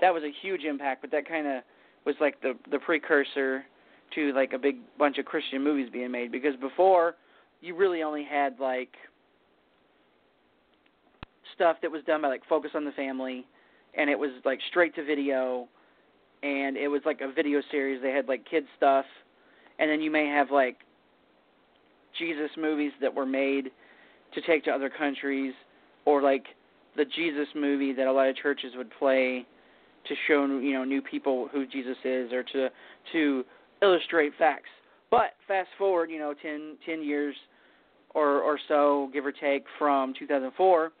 That 0.00 0.12
was 0.12 0.24
a 0.24 0.32
huge 0.42 0.64
impact, 0.64 1.02
but 1.02 1.12
that 1.12 1.28
kind 1.28 1.46
of 1.46 1.62
was 2.04 2.16
like 2.20 2.40
the 2.40 2.54
the 2.72 2.78
precursor 2.80 3.64
to 4.14 4.32
like 4.32 4.52
a 4.54 4.58
big 4.58 4.78
bunch 4.98 5.18
of 5.18 5.26
Christian 5.26 5.62
movies 5.62 5.88
being 5.92 6.10
made 6.10 6.32
because 6.32 6.56
before 6.56 7.14
you 7.60 7.76
really 7.76 8.02
only 8.02 8.24
had 8.24 8.58
like 8.58 8.94
stuff 11.54 11.76
that 11.82 11.90
was 11.90 12.02
done 12.04 12.22
by 12.22 12.28
like 12.28 12.42
Focus 12.48 12.72
on 12.74 12.84
the 12.84 12.92
Family 12.92 13.46
and 13.96 14.10
it 14.10 14.18
was 14.18 14.30
like 14.44 14.58
straight 14.70 14.94
to 14.96 15.04
video 15.04 15.68
and 16.42 16.76
it 16.76 16.88
was 16.88 17.02
like 17.04 17.20
a 17.20 17.32
video 17.32 17.60
series 17.70 18.02
they 18.02 18.10
had 18.10 18.28
like 18.28 18.48
kids 18.48 18.66
stuff 18.76 19.04
and 19.78 19.90
then 19.90 20.00
you 20.00 20.10
may 20.10 20.26
have 20.26 20.50
like 20.50 20.78
Jesus 22.18 22.50
movies 22.56 22.92
that 23.00 23.14
were 23.14 23.26
made 23.26 23.70
to 24.34 24.40
take 24.42 24.64
to 24.64 24.70
other 24.70 24.90
countries 24.90 25.54
or 26.04 26.22
like 26.22 26.44
the 26.96 27.04
Jesus 27.04 27.48
movie 27.54 27.92
that 27.92 28.06
a 28.06 28.12
lot 28.12 28.28
of 28.28 28.36
churches 28.36 28.72
would 28.76 28.90
play 28.98 29.46
to 30.08 30.14
show 30.26 30.46
you 30.46 30.72
know 30.72 30.84
new 30.84 31.00
people 31.00 31.48
who 31.52 31.66
Jesus 31.66 31.96
is 32.04 32.32
or 32.32 32.42
to 32.42 32.68
to 33.12 33.44
illustrate 33.82 34.32
facts. 34.38 34.68
But 35.10 35.34
fast 35.46 35.68
forward, 35.76 36.10
you 36.10 36.18
know, 36.18 36.32
10, 36.40 36.76
10 36.86 37.02
years 37.02 37.34
or 38.14 38.40
or 38.40 38.58
so, 38.68 39.10
give 39.12 39.26
or 39.26 39.32
take, 39.32 39.64
from 39.78 40.14
2004, 40.18 40.92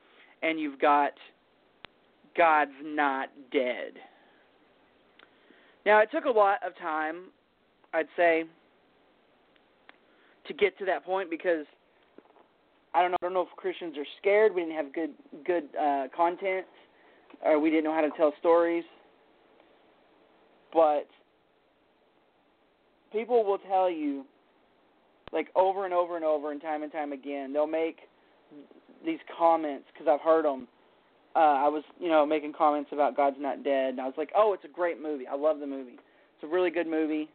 and 0.42 0.58
you've 0.58 0.80
got 0.80 1.12
God's 2.36 2.70
not 2.82 3.28
dead. 3.52 3.92
Now 5.84 6.00
it 6.00 6.10
took 6.12 6.24
a 6.24 6.30
lot 6.30 6.58
of 6.66 6.76
time, 6.78 7.24
I'd 7.92 8.06
say, 8.16 8.44
to 10.46 10.54
get 10.54 10.78
to 10.78 10.84
that 10.86 11.04
point 11.04 11.30
because 11.30 11.66
I 12.94 13.00
don't 13.02 13.10
know. 13.10 13.16
I 13.22 13.26
don't 13.26 13.34
know 13.34 13.42
if 13.42 13.56
Christians 13.56 13.96
are 13.96 14.06
scared. 14.20 14.54
We 14.54 14.62
didn't 14.62 14.76
have 14.76 14.92
good 14.92 15.10
good 15.44 15.64
uh, 15.80 16.08
content, 16.14 16.66
or 17.44 17.58
we 17.58 17.70
didn't 17.70 17.84
know 17.84 17.94
how 17.94 18.02
to 18.02 18.10
tell 18.16 18.32
stories. 18.38 18.84
But 20.72 21.06
people 23.12 23.44
will 23.44 23.58
tell 23.58 23.90
you, 23.90 24.24
like 25.32 25.48
over 25.54 25.84
and 25.84 25.94
over 25.94 26.16
and 26.16 26.24
over 26.24 26.52
and 26.52 26.60
time 26.60 26.82
and 26.82 26.92
time 26.92 27.12
again, 27.12 27.52
they'll 27.52 27.66
make 27.66 28.00
these 29.04 29.20
comments 29.38 29.84
because 29.92 30.08
I've 30.08 30.24
heard 30.24 30.44
them. 30.44 30.68
Uh, 31.34 31.38
I 31.38 31.68
was, 31.68 31.82
you 31.98 32.08
know, 32.08 32.26
making 32.26 32.52
comments 32.52 32.90
about 32.92 33.16
God's 33.16 33.36
Not 33.38 33.64
Dead, 33.64 33.90
and 33.90 34.00
I 34.00 34.04
was 34.04 34.14
like, 34.18 34.30
"Oh, 34.36 34.52
it's 34.52 34.64
a 34.64 34.68
great 34.68 35.00
movie. 35.00 35.26
I 35.26 35.34
love 35.34 35.60
the 35.60 35.66
movie. 35.66 35.98
It's 35.98 36.44
a 36.44 36.46
really 36.46 36.70
good 36.70 36.86
movie." 36.86 37.28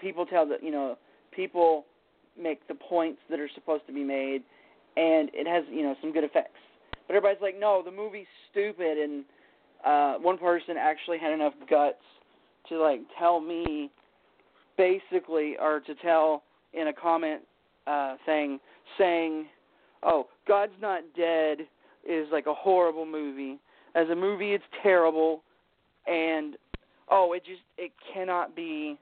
People 0.00 0.24
tell 0.24 0.46
that, 0.48 0.62
you 0.62 0.70
know, 0.70 0.96
people 1.30 1.84
make 2.40 2.66
the 2.68 2.74
points 2.74 3.20
that 3.28 3.38
are 3.38 3.50
supposed 3.54 3.86
to 3.86 3.92
be 3.92 4.02
made, 4.02 4.42
and 4.96 5.30
it 5.34 5.46
has 5.46 5.64
you 5.70 5.82
know 5.82 5.94
some 6.00 6.12
good 6.12 6.24
effects. 6.24 6.58
But 7.06 7.16
everybody's 7.16 7.42
like, 7.42 7.58
no, 7.58 7.82
the 7.84 7.90
movie's 7.90 8.26
stupid, 8.50 8.98
and 8.98 9.24
uh, 9.84 10.14
one 10.14 10.38
person 10.38 10.76
actually 10.78 11.18
had 11.18 11.32
enough 11.32 11.54
guts 11.68 11.96
to 12.68 12.78
like 12.78 13.00
tell 13.18 13.40
me, 13.40 13.90
basically, 14.78 15.56
or 15.60 15.80
to 15.80 15.94
tell 15.96 16.44
in 16.72 16.88
a 16.88 16.92
comment 16.92 17.42
uh, 17.86 18.16
thing 18.24 18.58
saying, 18.96 19.46
"Oh, 20.02 20.28
God's 20.46 20.72
Not 20.80 21.02
Dead 21.16 21.58
is 22.08 22.26
like 22.32 22.46
a 22.46 22.54
horrible 22.54 23.06
movie. 23.06 23.58
As 23.94 24.08
a 24.08 24.16
movie, 24.16 24.54
it's 24.54 24.64
terrible, 24.82 25.42
and 26.06 26.56
oh, 27.10 27.32
it 27.34 27.44
just 27.44 27.60
it 27.76 27.92
cannot 28.12 28.56
be 28.56 28.98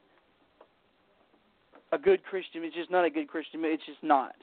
a 1.93 1.99
good 1.99 2.23
Christian. 2.25 2.63
It's 2.65 2.75
just 2.75 2.91
not 2.91 3.05
a 3.05 3.11
good 3.11 3.29
Christian. 3.29 3.61
It's 3.65 3.85
just 3.87 4.03
not. 4.03 4.35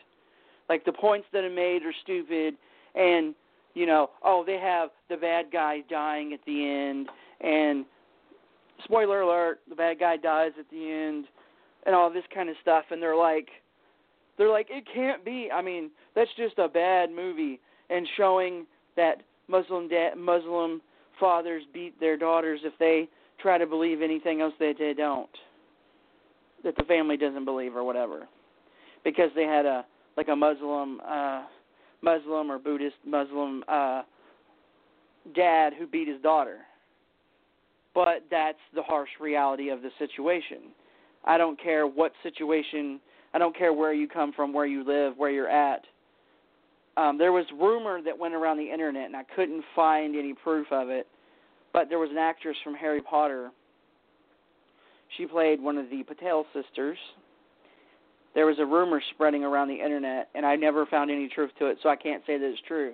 Like 0.69 0.85
the 0.85 0.93
points 0.93 1.27
that 1.33 1.43
are 1.43 1.49
made 1.49 1.83
are 1.83 1.93
stupid, 2.03 2.55
and 2.95 3.35
you 3.73 3.85
know, 3.85 4.09
oh, 4.23 4.43
they 4.45 4.57
have 4.57 4.89
the 5.09 5.17
bad 5.17 5.45
guy 5.51 5.81
dying 5.89 6.33
at 6.33 6.39
the 6.45 6.67
end, 6.67 7.09
and 7.41 7.85
spoiler 8.83 9.21
alert, 9.21 9.59
the 9.69 9.75
bad 9.75 9.99
guy 9.99 10.17
dies 10.17 10.51
at 10.59 10.69
the 10.71 10.89
end, 10.89 11.25
and 11.85 11.93
all 11.95 12.11
this 12.11 12.23
kind 12.33 12.49
of 12.49 12.55
stuff, 12.61 12.85
and 12.91 13.01
they're 13.01 13.15
like, 13.15 13.49
they're 14.37 14.49
like, 14.49 14.67
it 14.69 14.83
can't 14.93 15.23
be. 15.25 15.49
I 15.53 15.61
mean, 15.61 15.89
that's 16.15 16.29
just 16.37 16.57
a 16.57 16.67
bad 16.67 17.11
movie, 17.11 17.59
and 17.89 18.07
showing 18.17 18.65
that 18.95 19.21
Muslim 19.47 19.87
da- 19.87 20.15
Muslim 20.15 20.81
fathers 21.19 21.63
beat 21.73 21.99
their 21.99 22.17
daughters 22.17 22.59
if 22.63 22.73
they 22.79 23.07
try 23.41 23.57
to 23.57 23.65
believe 23.65 24.01
anything 24.01 24.41
else 24.41 24.53
that 24.59 24.75
they 24.77 24.93
don't, 24.93 25.29
that 26.63 26.75
the 26.77 26.83
family 26.83 27.17
doesn't 27.17 27.45
believe 27.45 27.75
or 27.75 27.83
whatever, 27.83 28.27
because 29.03 29.29
they 29.35 29.43
had 29.43 29.65
a 29.65 29.85
like 30.15 30.27
a 30.27 30.35
Muslim. 30.35 30.99
uh 31.07 31.43
Muslim 32.01 32.51
or 32.51 32.59
Buddhist 32.59 32.95
Muslim 33.05 33.63
uh, 33.67 34.03
dad 35.35 35.73
who 35.77 35.87
beat 35.87 36.07
his 36.07 36.21
daughter. 36.21 36.59
But 37.93 38.25
that's 38.29 38.59
the 38.75 38.83
harsh 38.83 39.09
reality 39.19 39.69
of 39.69 39.81
the 39.81 39.89
situation. 39.97 40.71
I 41.25 41.37
don't 41.37 41.61
care 41.61 41.87
what 41.87 42.11
situation, 42.21 42.99
I 43.37 43.39
don't 43.39 43.55
care 43.55 43.71
where 43.71 43.93
you 43.93 44.07
come 44.07 44.33
from, 44.33 44.51
where 44.51 44.65
you 44.65 44.83
live, 44.83 45.13
where 45.15 45.29
you're 45.29 45.47
at. 45.47 45.83
Um, 46.97 47.19
there 47.19 47.31
was 47.31 47.45
rumor 47.53 48.01
that 48.01 48.17
went 48.17 48.33
around 48.33 48.57
the 48.57 48.71
internet, 48.71 49.05
and 49.05 49.15
I 49.15 49.21
couldn't 49.35 49.63
find 49.75 50.15
any 50.15 50.33
proof 50.33 50.65
of 50.71 50.89
it. 50.89 51.05
But 51.71 51.87
there 51.87 51.99
was 51.99 52.09
an 52.09 52.17
actress 52.17 52.57
from 52.63 52.73
Harry 52.73 52.99
Potter. 52.99 53.51
She 55.17 55.27
played 55.27 55.61
one 55.61 55.77
of 55.77 55.91
the 55.91 56.03
Patil 56.03 56.45
sisters, 56.51 56.97
there 58.33 58.47
was 58.47 58.57
a 58.59 58.65
rumor 58.65 59.01
spreading 59.13 59.43
around 59.43 59.67
the 59.67 59.83
internet, 59.83 60.29
and 60.33 60.43
I 60.43 60.55
never 60.55 60.87
found 60.87 61.11
any 61.11 61.27
truth 61.27 61.51
to 61.59 61.67
it, 61.67 61.77
so 61.83 61.89
I 61.89 61.95
can't 61.95 62.23
say 62.25 62.39
that 62.39 62.45
it's 62.45 62.61
true. 62.67 62.93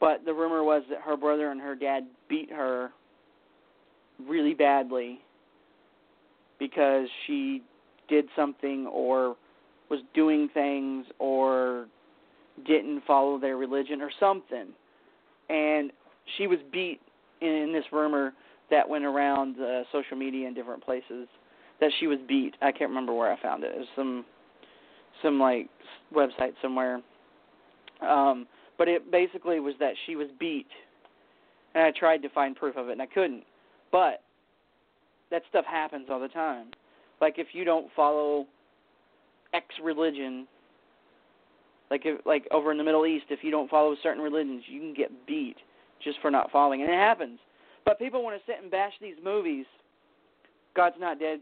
But 0.00 0.24
the 0.24 0.32
rumor 0.32 0.64
was 0.64 0.84
that 0.90 1.00
her 1.00 1.16
brother 1.16 1.50
and 1.50 1.60
her 1.60 1.74
dad 1.74 2.04
beat 2.28 2.50
her 2.50 2.90
really 4.26 4.54
badly 4.54 5.20
because 6.58 7.08
she 7.26 7.62
did 8.08 8.26
something 8.34 8.86
or 8.86 9.36
was 9.90 10.00
doing 10.14 10.48
things 10.52 11.06
or 11.18 11.86
didn't 12.66 13.02
follow 13.06 13.38
their 13.38 13.56
religion 13.56 14.00
or 14.00 14.10
something. 14.18 14.68
And 15.48 15.92
she 16.36 16.46
was 16.46 16.58
beat 16.72 17.00
in 17.40 17.70
this 17.72 17.84
rumor 17.92 18.32
that 18.70 18.88
went 18.88 19.04
around 19.04 19.60
uh, 19.60 19.82
social 19.92 20.16
media 20.16 20.46
and 20.46 20.56
different 20.56 20.84
places 20.84 21.28
that 21.80 21.90
she 22.00 22.06
was 22.06 22.18
beat. 22.26 22.54
I 22.62 22.72
can't 22.72 22.90
remember 22.90 23.12
where 23.12 23.32
I 23.32 23.40
found 23.40 23.62
it. 23.62 23.72
It 23.74 23.78
was 23.78 23.88
some 23.94 24.24
some 25.22 25.38
like 25.38 25.68
website 26.14 26.52
somewhere. 26.60 27.00
Um, 28.02 28.46
but 28.78 28.88
it 28.88 29.10
basically 29.10 29.60
was 29.60 29.74
that 29.80 29.94
she 30.04 30.16
was 30.16 30.28
beat, 30.38 30.66
and 31.74 31.84
I 31.84 31.92
tried 31.98 32.22
to 32.22 32.28
find 32.30 32.56
proof 32.56 32.76
of 32.76 32.88
it 32.88 32.92
and 32.92 33.02
I 33.02 33.06
couldn't. 33.06 33.44
But 33.92 34.22
that 35.30 35.42
stuff 35.48 35.64
happens 35.64 36.06
all 36.10 36.20
the 36.20 36.28
time. 36.28 36.66
Like 37.20 37.38
if 37.38 37.48
you 37.52 37.64
don't 37.64 37.88
follow 37.94 38.46
X 39.54 39.66
religion, 39.82 40.46
like 41.90 42.02
if, 42.04 42.24
like 42.26 42.46
over 42.50 42.72
in 42.72 42.78
the 42.78 42.84
Middle 42.84 43.06
East, 43.06 43.26
if 43.30 43.40
you 43.42 43.50
don't 43.50 43.70
follow 43.70 43.96
certain 44.02 44.22
religions, 44.22 44.64
you 44.66 44.80
can 44.80 44.94
get 44.94 45.26
beat 45.26 45.56
just 46.02 46.18
for 46.20 46.30
not 46.30 46.50
following, 46.50 46.82
and 46.82 46.90
it 46.90 46.94
happens. 46.94 47.38
But 47.84 47.98
people 47.98 48.22
want 48.22 48.38
to 48.38 48.46
sit 48.46 48.60
and 48.60 48.70
bash 48.70 48.92
these 49.00 49.14
movies. 49.22 49.64
God's 50.74 50.96
not 50.98 51.18
dead 51.18 51.40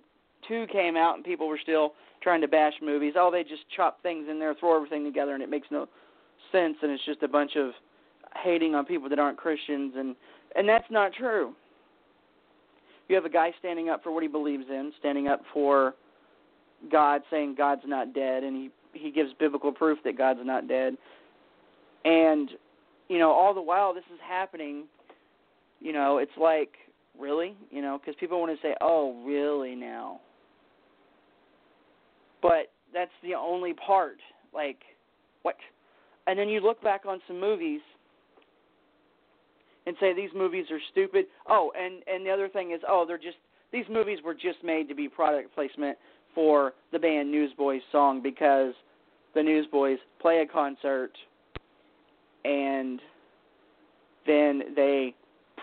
two 0.48 0.66
came 0.70 0.96
out 0.96 1.16
and 1.16 1.24
people 1.24 1.48
were 1.48 1.58
still 1.62 1.94
trying 2.22 2.40
to 2.40 2.48
bash 2.48 2.74
movies. 2.82 3.14
Oh, 3.16 3.30
they 3.30 3.42
just 3.42 3.62
chop 3.74 4.02
things 4.02 4.26
in 4.30 4.38
there, 4.38 4.54
throw 4.54 4.76
everything 4.76 5.04
together, 5.04 5.34
and 5.34 5.42
it 5.42 5.50
makes 5.50 5.68
no 5.70 5.88
sense, 6.52 6.76
and 6.82 6.90
it's 6.90 7.04
just 7.04 7.22
a 7.22 7.28
bunch 7.28 7.56
of 7.56 7.70
hating 8.42 8.74
on 8.74 8.84
people 8.84 9.08
that 9.08 9.18
aren't 9.18 9.38
Christians, 9.38 9.94
and 9.96 10.16
and 10.56 10.68
that's 10.68 10.90
not 10.90 11.12
true. 11.12 11.54
You 13.08 13.16
have 13.16 13.24
a 13.24 13.30
guy 13.30 13.52
standing 13.58 13.88
up 13.88 14.02
for 14.02 14.12
what 14.12 14.22
he 14.22 14.28
believes 14.28 14.64
in, 14.68 14.92
standing 14.98 15.28
up 15.28 15.42
for 15.52 15.94
God, 16.90 17.22
saying 17.30 17.54
God's 17.56 17.82
not 17.86 18.14
dead, 18.14 18.44
and 18.44 18.56
he 18.56 18.70
he 18.92 19.10
gives 19.10 19.30
biblical 19.40 19.72
proof 19.72 19.98
that 20.04 20.16
God's 20.16 20.40
not 20.44 20.68
dead. 20.68 20.96
And 22.04 22.50
you 23.08 23.18
know, 23.18 23.30
all 23.30 23.52
the 23.52 23.62
while 23.62 23.92
this 23.92 24.04
is 24.12 24.20
happening, 24.26 24.84
you 25.80 25.92
know, 25.92 26.18
it's 26.18 26.32
like 26.40 26.72
really, 27.18 27.56
you 27.70 27.82
know, 27.82 27.98
because 27.98 28.14
people 28.18 28.40
want 28.40 28.58
to 28.58 28.66
say, 28.66 28.74
"Oh, 28.80 29.22
really 29.24 29.74
now?" 29.74 30.20
but 32.44 32.70
that's 32.92 33.10
the 33.22 33.34
only 33.34 33.72
part. 33.72 34.18
Like, 34.52 34.76
what? 35.42 35.56
And 36.26 36.38
then 36.38 36.50
you 36.50 36.60
look 36.60 36.80
back 36.82 37.06
on 37.08 37.18
some 37.26 37.40
movies 37.40 37.80
and 39.86 39.96
say 40.00 40.14
these 40.14 40.30
movies 40.34 40.66
are 40.70 40.80
stupid. 40.90 41.26
Oh, 41.48 41.72
and 41.78 42.02
and 42.06 42.24
the 42.24 42.30
other 42.30 42.48
thing 42.48 42.72
is, 42.72 42.80
oh, 42.88 43.04
they're 43.06 43.18
just 43.18 43.36
these 43.72 43.84
movies 43.90 44.18
were 44.24 44.34
just 44.34 44.62
made 44.62 44.88
to 44.88 44.94
be 44.94 45.08
product 45.08 45.54
placement 45.54 45.98
for 46.34 46.74
the 46.92 46.98
band 46.98 47.30
Newsboys 47.30 47.82
song 47.92 48.22
because 48.22 48.72
the 49.34 49.42
Newsboys 49.42 49.98
play 50.20 50.40
a 50.40 50.46
concert 50.46 51.10
and 52.44 53.00
then 54.26 54.62
they 54.76 55.14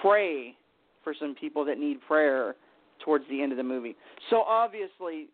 pray 0.02 0.56
for 1.04 1.14
some 1.20 1.36
people 1.36 1.66
that 1.66 1.78
need 1.78 2.00
prayer 2.08 2.56
towards 3.04 3.26
the 3.30 3.42
end 3.42 3.52
of 3.52 3.58
the 3.58 3.64
movie. 3.64 3.96
So 4.30 4.42
obviously 4.42 5.28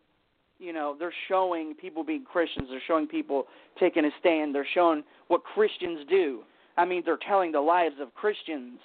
you 0.58 0.72
know 0.72 0.96
they're 0.98 1.12
showing 1.28 1.74
people 1.74 2.04
being 2.04 2.24
Christians. 2.24 2.68
They're 2.70 2.82
showing 2.86 3.06
people 3.06 3.44
taking 3.78 4.04
a 4.04 4.10
stand. 4.20 4.54
They're 4.54 4.66
showing 4.74 5.02
what 5.28 5.42
Christians 5.44 6.00
do. 6.08 6.42
I 6.78 6.84
mean, 6.84 7.02
they're 7.04 7.18
telling 7.28 7.52
the 7.52 7.60
lives 7.60 7.96
of 8.00 8.14
Christians. 8.14 8.78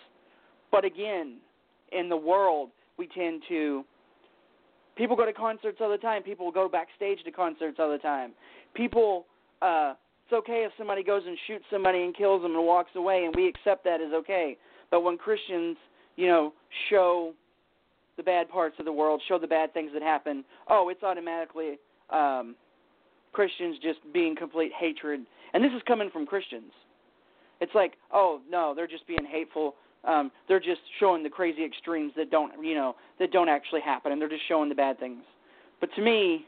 But 0.72 0.84
again, 0.84 1.38
in 1.92 2.10
the 2.10 2.18
world, 2.18 2.72
we 2.98 3.08
tend 3.08 3.44
to. 3.50 3.86
People 4.98 5.16
go 5.16 5.26
to 5.26 5.34
concerts 5.34 5.78
all 5.80 5.90
the 5.90 5.98
time. 5.98 6.24
People 6.24 6.52
go 6.52 6.68
backstage 6.68 7.24
to 7.24 7.32
concerts 7.32 7.78
all 7.80 7.92
the 7.92 8.00
time. 8.00 8.34
People. 8.74 9.28
Uh, 9.62 9.94
it's 10.26 10.34
okay 10.34 10.64
if 10.66 10.72
somebody 10.78 11.04
goes 11.04 11.22
and 11.28 11.38
shoots 11.48 11.66
somebody 11.70 12.04
and 12.04 12.16
kills 12.16 12.42
them 12.42 12.56
and 12.56 12.66
walks 12.66 12.92
away, 12.96 13.26
and 13.26 13.36
we 13.36 13.48
accept 13.48 13.84
that 13.84 14.02
as 14.02 14.14
okay. 14.14 14.58
But 14.90 15.02
when 15.02 15.18
Christians, 15.18 15.78
you 16.16 16.28
know, 16.28 16.54
show 16.90 17.34
the 18.16 18.24
bad 18.24 18.50
parts 18.50 18.76
of 18.80 18.86
the 18.86 18.92
world, 18.92 19.22
show 19.28 19.38
the 19.38 19.48
bad 19.48 19.74
things 19.74 19.92
that 19.94 20.02
happen, 20.02 20.46
oh, 20.70 20.90
it's 20.90 21.04
automatically 21.04 21.78
um, 22.10 22.56
Christians 23.34 23.78
just 23.84 24.00
being 24.14 24.36
complete 24.36 24.72
hatred. 24.80 25.22
And 25.54 25.64
this 25.64 25.72
is 25.74 25.82
coming 25.88 26.10
from 26.10 26.26
Christians. 26.26 26.72
It's 27.64 27.74
like, 27.74 27.94
oh 28.12 28.42
no, 28.50 28.74
they're 28.76 28.88
just 28.88 29.08
being 29.08 29.26
hateful. 29.26 29.76
Um, 30.04 30.32
they're 30.50 30.60
just 30.60 30.82
showing 31.00 31.24
the 31.24 31.30
crazy 31.30 31.64
extremes 31.64 32.12
that 32.18 32.30
don't, 32.30 32.52
you 32.62 32.76
know, 32.76 32.96
that 33.20 33.32
don't 33.32 33.48
actually 33.48 33.80
happen, 33.80 34.12
and 34.12 34.22
they're 34.22 34.28
just 34.28 34.46
showing 34.50 34.68
the 34.68 34.76
bad 34.76 35.00
things. 35.00 35.24
But 35.80 35.90
to 35.96 36.02
me, 36.02 36.46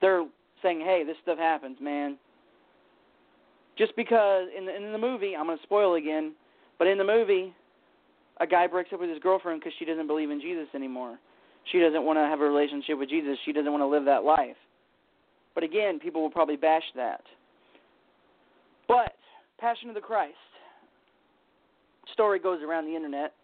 they're 0.00 0.24
saying, 0.62 0.80
hey, 0.80 1.02
this 1.04 1.16
stuff 1.22 1.38
happens, 1.38 1.76
man. 1.80 2.16
Just 3.76 3.96
because 3.96 4.44
in 4.56 4.64
the 4.64 4.76
in 4.76 4.92
the 4.92 4.98
movie, 4.98 5.34
I'm 5.36 5.46
going 5.46 5.58
to 5.58 5.62
spoil 5.64 5.94
again, 5.94 6.34
but 6.78 6.86
in 6.86 6.96
the 6.96 7.04
movie, 7.04 7.52
a 8.40 8.46
guy 8.46 8.68
breaks 8.68 8.92
up 8.92 9.00
with 9.00 9.10
his 9.10 9.18
girlfriend 9.18 9.60
because 9.60 9.72
she 9.80 9.84
doesn't 9.84 10.06
believe 10.06 10.30
in 10.30 10.40
Jesus 10.40 10.68
anymore. 10.72 11.18
She 11.72 11.80
doesn't 11.80 12.04
want 12.04 12.18
to 12.18 12.22
have 12.22 12.40
a 12.40 12.44
relationship 12.44 12.96
with 12.96 13.08
Jesus. 13.08 13.36
She 13.44 13.52
doesn't 13.52 13.72
want 13.72 13.82
to 13.82 13.88
live 13.88 14.04
that 14.04 14.22
life. 14.22 14.56
But 15.56 15.64
again, 15.64 15.98
people 15.98 16.22
will 16.22 16.30
probably 16.30 16.56
bash 16.56 16.84
that. 16.94 17.22
But 18.86 19.14
Passion 19.58 19.88
of 19.88 19.94
the 19.94 20.00
Christ 20.00 20.34
story 22.12 22.38
goes 22.38 22.62
around 22.62 22.86
the 22.86 22.94
internet. 22.94 23.34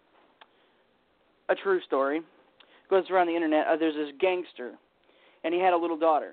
A 1.48 1.54
true 1.54 1.80
story 1.86 2.22
goes 2.88 3.04
around 3.10 3.26
the 3.26 3.34
internet. 3.34 3.66
Uh, 3.66 3.76
there's 3.76 3.94
this 3.94 4.14
gangster, 4.20 4.72
and 5.44 5.52
he 5.52 5.60
had 5.60 5.72
a 5.72 5.76
little 5.76 5.98
daughter. 5.98 6.32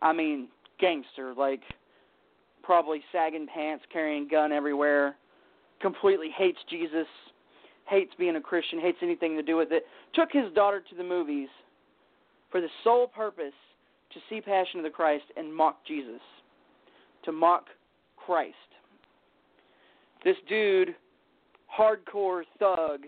I 0.00 0.12
mean, 0.12 0.48
gangster, 0.80 1.32
like 1.36 1.60
probably 2.62 3.02
sagging 3.12 3.46
pants, 3.52 3.84
carrying 3.92 4.28
gun 4.28 4.52
everywhere, 4.52 5.16
completely 5.80 6.30
hates 6.36 6.58
Jesus, 6.68 7.06
hates 7.88 8.12
being 8.18 8.36
a 8.36 8.40
Christian, 8.40 8.80
hates 8.80 8.98
anything 9.02 9.36
to 9.36 9.42
do 9.42 9.56
with 9.56 9.72
it, 9.72 9.84
took 10.14 10.30
his 10.32 10.52
daughter 10.54 10.82
to 10.88 10.96
the 10.96 11.04
movies 11.04 11.48
for 12.50 12.60
the 12.60 12.68
sole 12.84 13.06
purpose 13.06 13.54
to 14.12 14.20
see 14.28 14.40
Passion 14.40 14.78
of 14.78 14.84
the 14.84 14.90
Christ 14.90 15.24
and 15.36 15.54
mock 15.54 15.84
Jesus, 15.86 16.20
to 17.24 17.32
mock 17.32 17.66
Christ. 18.26 18.54
This 20.24 20.36
dude, 20.48 20.94
hardcore 21.76 22.42
thug, 22.58 23.00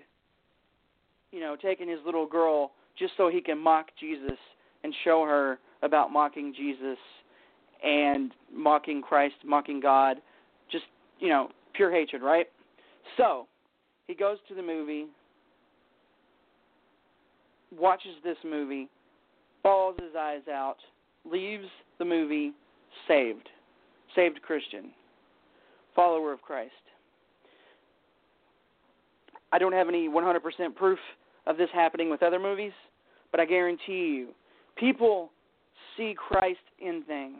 you 1.30 1.40
know, 1.40 1.56
taking 1.60 1.88
his 1.88 1.98
little 2.04 2.26
girl 2.26 2.72
just 2.98 3.12
so 3.16 3.28
he 3.28 3.40
can 3.40 3.58
mock 3.58 3.88
Jesus 3.98 4.38
and 4.82 4.94
show 5.04 5.24
her 5.24 5.58
about 5.82 6.12
mocking 6.12 6.54
Jesus 6.56 6.98
and 7.84 8.32
mocking 8.52 9.02
Christ, 9.02 9.34
mocking 9.44 9.80
God, 9.80 10.18
just, 10.70 10.84
you 11.20 11.28
know, 11.28 11.50
pure 11.74 11.90
hatred, 11.92 12.22
right? 12.22 12.46
So, 13.16 13.46
he 14.06 14.14
goes 14.14 14.38
to 14.48 14.54
the 14.54 14.62
movie, 14.62 15.06
watches 17.76 18.14
this 18.22 18.38
movie, 18.44 18.88
bawls 19.62 19.96
his 20.00 20.14
eyes 20.18 20.48
out, 20.50 20.76
leaves 21.30 21.66
the 21.98 22.04
movie 22.04 22.52
saved. 23.08 23.48
Saved 24.14 24.40
Christian. 24.42 24.92
Follower 25.94 26.32
of 26.32 26.42
Christ. 26.42 26.72
I 29.52 29.58
don't 29.58 29.72
have 29.72 29.88
any 29.88 30.08
100% 30.08 30.74
proof 30.74 30.98
of 31.46 31.56
this 31.56 31.68
happening 31.72 32.10
with 32.10 32.22
other 32.22 32.40
movies, 32.40 32.72
but 33.30 33.40
I 33.40 33.44
guarantee 33.44 34.16
you, 34.16 34.28
people 34.76 35.30
see 35.96 36.14
Christ 36.16 36.58
in 36.80 37.04
things. 37.06 37.38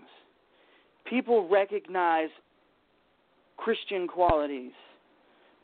People 1.04 1.48
recognize 1.48 2.28
Christian 3.56 4.06
qualities. 4.06 4.72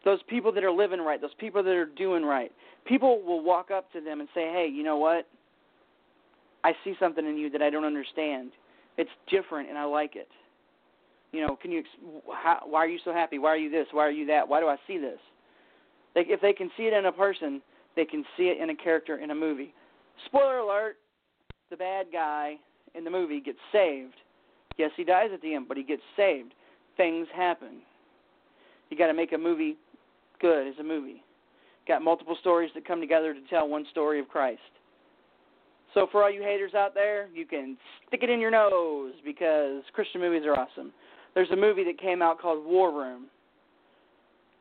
Those 0.05 0.21
people 0.29 0.51
that 0.53 0.65
are 0.65 0.73
living 0.73 1.01
right, 1.01 1.21
those 1.21 1.31
people 1.39 1.63
that 1.63 1.71
are 1.71 1.87
doing 1.87 2.25
right. 2.25 2.51
People 2.87 3.23
will 3.23 3.43
walk 3.43 3.71
up 3.71 3.93
to 3.93 4.01
them 4.01 4.21
and 4.21 4.29
say, 4.35 4.51
hey, 4.53 4.69
you 4.73 4.83
know 4.83 4.97
what? 4.97 5.27
I 6.65 6.73
see 6.85 6.95
something 6.99 7.27
in 7.27 7.37
you 7.37 7.51
that 7.51 7.63
I 7.63 7.71
don't 7.71 7.85
understand. 7.85 8.51
It's 8.97 9.11
different 9.31 9.69
and 9.69 9.79
I 9.79 9.85
like 9.85 10.17
it. 10.17 10.29
You 11.33 11.47
know, 11.47 11.57
can 11.57 11.71
you? 11.71 11.83
How, 12.33 12.61
why 12.65 12.81
are 12.81 12.89
you 12.89 12.99
so 13.05 13.13
happy? 13.13 13.39
Why 13.39 13.51
are 13.51 13.57
you 13.57 13.71
this? 13.71 13.87
Why 13.93 14.07
are 14.07 14.11
you 14.11 14.27
that? 14.27 14.49
Why 14.49 14.61
do 14.61 14.67
I 14.67 14.77
see 14.87 14.99
this? 14.99 15.19
They, 16.15 16.23
if 16.23 16.41
they 16.41 16.53
can 16.53 16.71
see 16.77 16.85
it 16.85 16.93
in 16.93 17.07
a 17.07 17.13
person, 17.13 17.63
they 17.95 18.05
can 18.05 18.25
see 18.37 18.45
it 18.45 18.61
in 18.61 18.71
a 18.71 18.75
character 18.75 19.19
in 19.19 19.31
a 19.31 19.35
movie. 19.35 19.73
Spoiler 20.27 20.59
alert: 20.59 20.97
the 21.71 21.77
bad 21.77 22.07
guy 22.13 22.57
in 22.95 23.05
the 23.05 23.11
movie 23.11 23.41
gets 23.41 23.59
saved. 23.71 24.15
Yes, 24.77 24.91
he 24.97 25.05
dies 25.05 25.29
at 25.33 25.41
the 25.43 25.55
end, 25.55 25.69
but 25.69 25.77
he 25.77 25.83
gets 25.83 26.03
saved. 26.17 26.53
Things 26.97 27.29
happen. 27.35 27.83
You 28.89 28.97
got 28.97 29.07
to 29.07 29.15
make 29.15 29.33
a 29.33 29.39
movie 29.39 29.77
good 30.41 30.67
as 30.67 30.75
a 30.81 30.83
movie. 30.83 31.23
Got 31.87 32.03
multiple 32.03 32.37
stories 32.41 32.71
that 32.75 32.87
come 32.87 33.01
together 33.01 33.35
to 33.35 33.41
tell 33.49 33.69
one 33.69 33.87
story 33.91 34.19
of 34.19 34.29
Christ. 34.29 34.61
So 35.95 36.07
for 36.11 36.23
all 36.23 36.31
you 36.31 36.43
haters 36.43 36.75
out 36.75 36.95
there, 36.95 37.29
you 37.35 37.47
can 37.47 37.77
stick 38.07 38.23
it 38.23 38.31
in 38.31 38.41
your 38.41 38.51
nose 38.51 39.13
because 39.25 39.83
Christian 39.93 40.21
movies 40.21 40.43
are 40.47 40.59
awesome. 40.59 40.93
There's 41.41 41.53
a 41.53 41.57
movie 41.57 41.85
that 41.85 41.99
came 41.99 42.21
out 42.21 42.39
called 42.39 42.67
War 42.67 42.93
Room. 42.93 43.29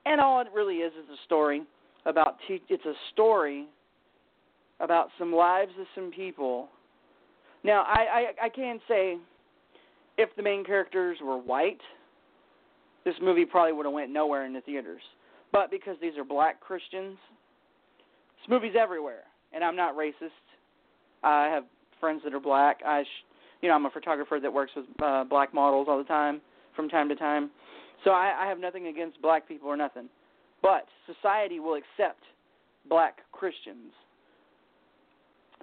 And 0.06 0.22
all 0.22 0.40
it 0.40 0.48
really 0.56 0.76
is 0.76 0.94
is 0.94 1.10
a 1.10 1.22
story 1.26 1.64
about 2.06 2.38
te- 2.48 2.64
it's 2.70 2.86
a 2.86 2.94
story 3.12 3.66
about 4.80 5.10
some 5.20 5.34
lives 5.34 5.74
of 5.78 5.86
some 5.94 6.10
people. 6.10 6.70
Now, 7.66 7.82
I 7.82 8.32
I, 8.40 8.46
I 8.46 8.50
can 8.50 8.80
say 8.88 9.18
if 10.18 10.34
the 10.38 10.42
main 10.42 10.64
characters 10.64 11.18
were 11.22 11.38
white, 11.38 11.82
this 13.04 13.16
movie 13.22 13.44
probably 13.44 13.74
would 13.74 13.86
have 13.86 13.92
went 13.94 14.10
nowhere 14.10 14.46
in 14.46 14.54
the 14.54 14.62
theaters. 14.62 15.02
But 15.52 15.72
because 15.72 15.98
these 16.02 16.18
are 16.18 16.24
black 16.24 16.62
Christians, 16.62 17.18
this 18.40 18.50
movie's 18.50 18.76
everywhere. 18.80 19.24
And 19.52 19.66
I'm 19.66 19.76
not 19.76 19.98
racist. 19.98 20.30
I 21.24 21.48
have 21.48 21.66
friends 22.00 22.22
that 22.24 22.34
are 22.34 22.40
black. 22.40 22.80
I, 22.88 23.04
sh- 23.04 23.26
you 23.62 23.68
know, 23.68 23.76
I'm 23.76 23.86
a 23.86 23.90
photographer 23.90 24.40
that 24.42 24.54
works 24.54 24.72
with 24.78 24.86
uh, 25.04 25.26
black 25.26 25.54
models 25.54 25.88
all 25.90 25.98
the 25.98 26.06
time, 26.06 26.40
from 26.80 26.88
time 26.88 27.10
to 27.10 27.16
time. 27.16 27.50
So 28.06 28.12
I, 28.12 28.34
I 28.40 28.48
have 28.48 28.58
nothing 28.58 28.88
against 28.88 29.22
black 29.22 29.46
people 29.46 29.68
or 29.68 29.76
nothing. 29.76 30.08
But 30.62 30.86
society 31.14 31.60
will 31.60 31.74
accept 31.74 32.22
black 32.88 33.18
Christians, 33.34 33.92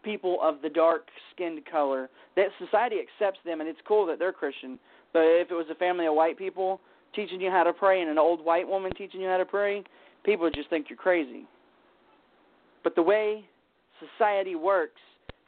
people 0.02 0.36
of 0.42 0.56
the 0.60 0.68
dark 0.68 1.06
skinned 1.32 1.64
color. 1.64 2.10
That 2.36 2.48
society 2.62 2.96
accepts 3.00 3.40
them, 3.46 3.60
and 3.60 3.68
it's 3.68 3.78
cool 3.88 4.04
that 4.06 4.18
they're 4.18 4.32
Christian. 4.32 4.78
But 5.14 5.20
if 5.20 5.50
it 5.50 5.54
was 5.54 5.64
a 5.70 5.74
family 5.76 6.04
of 6.04 6.14
white 6.14 6.36
people 6.36 6.82
teaching 7.14 7.40
you 7.40 7.50
how 7.50 7.64
to 7.64 7.72
pray 7.72 8.02
and 8.02 8.10
an 8.10 8.18
old 8.18 8.44
white 8.44 8.68
woman 8.68 8.92
teaching 8.94 9.22
you 9.22 9.28
how 9.28 9.38
to 9.38 9.46
pray, 9.46 9.84
people 10.22 10.44
would 10.44 10.54
just 10.54 10.68
think 10.68 10.90
you're 10.90 10.98
crazy. 10.98 11.46
But 12.84 12.94
the 12.94 13.02
way 13.02 13.46
society 14.18 14.54
works, 14.54 15.00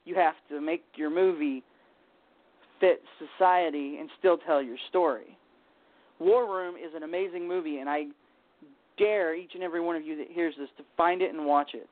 you 0.06 0.14
have 0.14 0.34
to 0.48 0.62
make 0.62 0.82
your 0.94 1.10
movie 1.10 1.62
fit 2.80 3.02
society 3.18 3.98
and 4.00 4.08
still 4.18 4.38
tell 4.38 4.62
your 4.62 4.78
story. 4.88 5.36
War 6.18 6.46
Room 6.52 6.74
is 6.76 6.94
an 6.94 7.02
amazing 7.02 7.46
movie, 7.46 7.78
and 7.78 7.88
I 7.88 8.06
dare 8.96 9.34
each 9.34 9.52
and 9.54 9.62
every 9.62 9.80
one 9.80 9.96
of 9.96 10.04
you 10.04 10.16
that 10.16 10.28
hears 10.30 10.54
this 10.58 10.68
to 10.76 10.84
find 10.96 11.22
it 11.22 11.32
and 11.32 11.46
watch 11.46 11.70
it. 11.74 11.88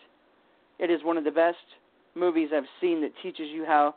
It 0.78 0.90
is 0.90 1.00
one 1.04 1.16
of 1.16 1.24
the 1.24 1.30
best 1.30 1.56
movies 2.14 2.50
I've 2.54 2.64
seen 2.80 3.00
that 3.02 3.12
teaches 3.22 3.46
you 3.52 3.64
how 3.64 3.94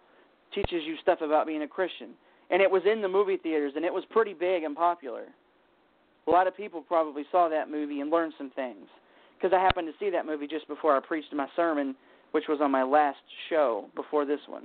teaches 0.53 0.83
you 0.85 0.95
stuff 1.01 1.19
about 1.21 1.47
being 1.47 1.63
a 1.63 1.67
Christian. 1.67 2.09
And 2.49 2.61
it 2.61 2.69
was 2.69 2.81
in 2.91 3.01
the 3.01 3.07
movie 3.07 3.37
theaters, 3.37 3.73
and 3.75 3.85
it 3.85 3.93
was 3.93 4.03
pretty 4.09 4.33
big 4.33 4.63
and 4.63 4.75
popular. 4.75 5.25
A 6.27 6.31
lot 6.31 6.47
of 6.47 6.57
people 6.57 6.81
probably 6.81 7.23
saw 7.31 7.49
that 7.49 7.69
movie 7.69 8.01
and 8.01 8.09
learned 8.09 8.33
some 8.37 8.51
things. 8.51 8.87
Because 9.37 9.55
I 9.55 9.61
happened 9.61 9.87
to 9.87 9.93
see 10.03 10.09
that 10.11 10.25
movie 10.25 10.47
just 10.47 10.67
before 10.67 10.95
I 10.95 10.99
preached 10.99 11.33
my 11.33 11.47
sermon, 11.55 11.95
which 12.31 12.45
was 12.49 12.59
on 12.61 12.71
my 12.71 12.83
last 12.83 13.19
show 13.49 13.85
before 13.95 14.25
this 14.25 14.39
one. 14.47 14.63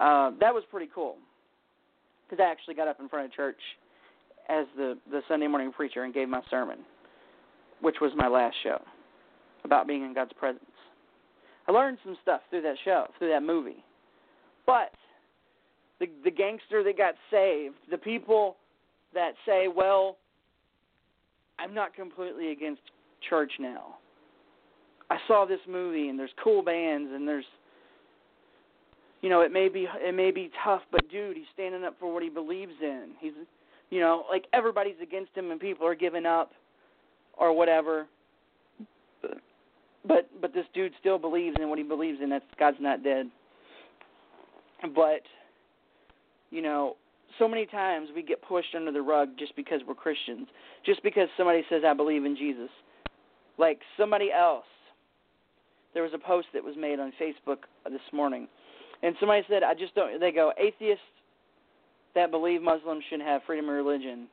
Uh, 0.00 0.30
that 0.40 0.52
was 0.52 0.64
pretty 0.70 0.88
cool. 0.94 1.16
Because 2.28 2.42
I 2.42 2.50
actually 2.50 2.74
got 2.74 2.88
up 2.88 3.00
in 3.00 3.08
front 3.08 3.26
of 3.26 3.32
church 3.32 3.58
as 4.48 4.66
the 4.76 4.98
the 5.10 5.22
Sunday 5.28 5.46
morning 5.46 5.72
preacher 5.72 6.04
and 6.04 6.14
gave 6.14 6.28
my 6.28 6.40
sermon, 6.50 6.78
which 7.80 7.96
was 8.00 8.12
my 8.16 8.28
last 8.28 8.56
show 8.62 8.80
about 9.64 9.86
being 9.86 10.02
in 10.04 10.14
God's 10.14 10.32
presence. 10.32 10.64
I 11.68 11.72
learned 11.72 11.98
some 12.04 12.16
stuff 12.22 12.40
through 12.50 12.62
that 12.62 12.76
show, 12.84 13.06
through 13.18 13.28
that 13.30 13.42
movie. 13.42 13.84
But 14.66 14.92
the 15.98 16.06
the 16.24 16.30
gangster 16.30 16.82
that 16.82 16.96
got 16.96 17.14
saved, 17.30 17.76
the 17.90 17.98
people 17.98 18.56
that 19.14 19.32
say, 19.46 19.66
"Well, 19.68 20.16
I'm 21.58 21.74
not 21.74 21.94
completely 21.94 22.52
against 22.52 22.82
church 23.28 23.52
now. 23.60 23.96
I 25.10 25.18
saw 25.26 25.44
this 25.44 25.60
movie 25.68 26.08
and 26.08 26.18
there's 26.18 26.30
cool 26.42 26.62
bands 26.62 27.10
and 27.12 27.26
there's 27.26 27.44
you 29.22 29.28
know, 29.28 29.42
it 29.42 29.52
may 29.52 29.68
be 29.68 29.86
it 29.94 30.14
may 30.14 30.30
be 30.30 30.50
tough, 30.64 30.80
but 30.90 31.08
dude, 31.10 31.36
he's 31.36 31.46
standing 31.52 31.84
up 31.84 31.96
for 32.00 32.12
what 32.12 32.22
he 32.22 32.30
believes 32.30 32.72
in. 32.80 33.10
He's 33.20 33.32
you 33.90 34.00
know, 34.00 34.24
like 34.30 34.46
everybody's 34.52 34.94
against 35.02 35.36
him 35.36 35.50
and 35.50 35.60
people 35.60 35.86
are 35.86 35.94
giving 35.94 36.26
up 36.26 36.52
or 37.36 37.52
whatever. 37.56 38.06
But 40.06 40.30
but 40.40 40.54
this 40.54 40.64
dude 40.72 40.92
still 41.00 41.18
believes 41.18 41.56
in 41.60 41.68
what 41.68 41.78
he 41.78 41.84
believes 41.84 42.18
in. 42.22 42.30
That's 42.30 42.44
God's 42.58 42.78
not 42.80 43.02
dead. 43.04 43.26
But 44.94 45.22
you 46.50 46.62
know, 46.62 46.96
so 47.38 47.46
many 47.46 47.66
times 47.66 48.08
we 48.14 48.22
get 48.22 48.40
pushed 48.42 48.74
under 48.74 48.92
the 48.92 49.02
rug 49.02 49.30
just 49.38 49.54
because 49.56 49.80
we're 49.86 49.94
Christians, 49.94 50.48
just 50.86 51.02
because 51.02 51.28
somebody 51.36 51.62
says 51.68 51.82
I 51.86 51.92
believe 51.92 52.24
in 52.24 52.36
Jesus. 52.36 52.70
Like 53.58 53.80
somebody 53.98 54.30
else. 54.32 54.64
There 55.92 56.04
was 56.04 56.12
a 56.14 56.18
post 56.18 56.46
that 56.54 56.62
was 56.62 56.76
made 56.78 57.00
on 57.00 57.12
Facebook 57.20 57.58
this 57.84 58.00
morning, 58.12 58.46
and 59.02 59.16
somebody 59.18 59.42
said 59.50 59.64
I 59.64 59.74
just 59.74 59.94
don't. 59.96 60.20
They 60.20 60.30
go 60.30 60.52
atheists 60.56 61.02
that 62.14 62.30
believe 62.30 62.62
Muslims 62.62 63.04
should 63.08 63.20
have 63.20 63.42
freedom 63.46 63.68
of 63.68 63.74
religion, 63.74 64.26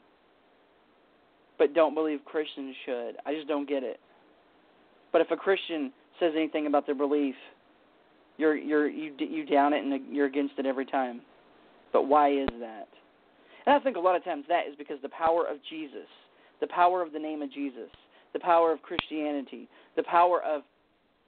but 1.57 1.73
don't 1.73 1.93
believe 1.93 2.19
Christians 2.25 2.75
should. 2.85 3.13
I 3.25 3.33
just 3.33 3.47
don't 3.47 3.67
get 3.67 3.83
it. 3.83 3.99
But 5.11 5.21
if 5.21 5.31
a 5.31 5.37
Christian 5.37 5.91
says 6.19 6.33
anything 6.35 6.67
about 6.67 6.85
their 6.85 6.95
belief, 6.95 7.35
you're 8.37 8.55
you're 8.55 8.87
you 8.87 9.13
you 9.17 9.45
down 9.45 9.73
it 9.73 9.83
and 9.83 10.13
you're 10.15 10.27
against 10.27 10.53
it 10.57 10.65
every 10.65 10.85
time. 10.85 11.21
But 11.93 12.07
why 12.07 12.31
is 12.31 12.49
that? 12.59 12.87
And 13.65 13.75
I 13.75 13.79
think 13.79 13.97
a 13.97 13.99
lot 13.99 14.15
of 14.15 14.23
times 14.23 14.45
that 14.49 14.67
is 14.69 14.75
because 14.77 14.97
the 15.01 15.09
power 15.09 15.45
of 15.45 15.57
Jesus, 15.69 16.07
the 16.61 16.67
power 16.67 17.01
of 17.01 17.11
the 17.11 17.19
name 17.19 17.41
of 17.41 17.51
Jesus, 17.51 17.89
the 18.33 18.39
power 18.39 18.71
of 18.71 18.81
Christianity, 18.81 19.67
the 19.95 20.03
power 20.03 20.41
of 20.43 20.61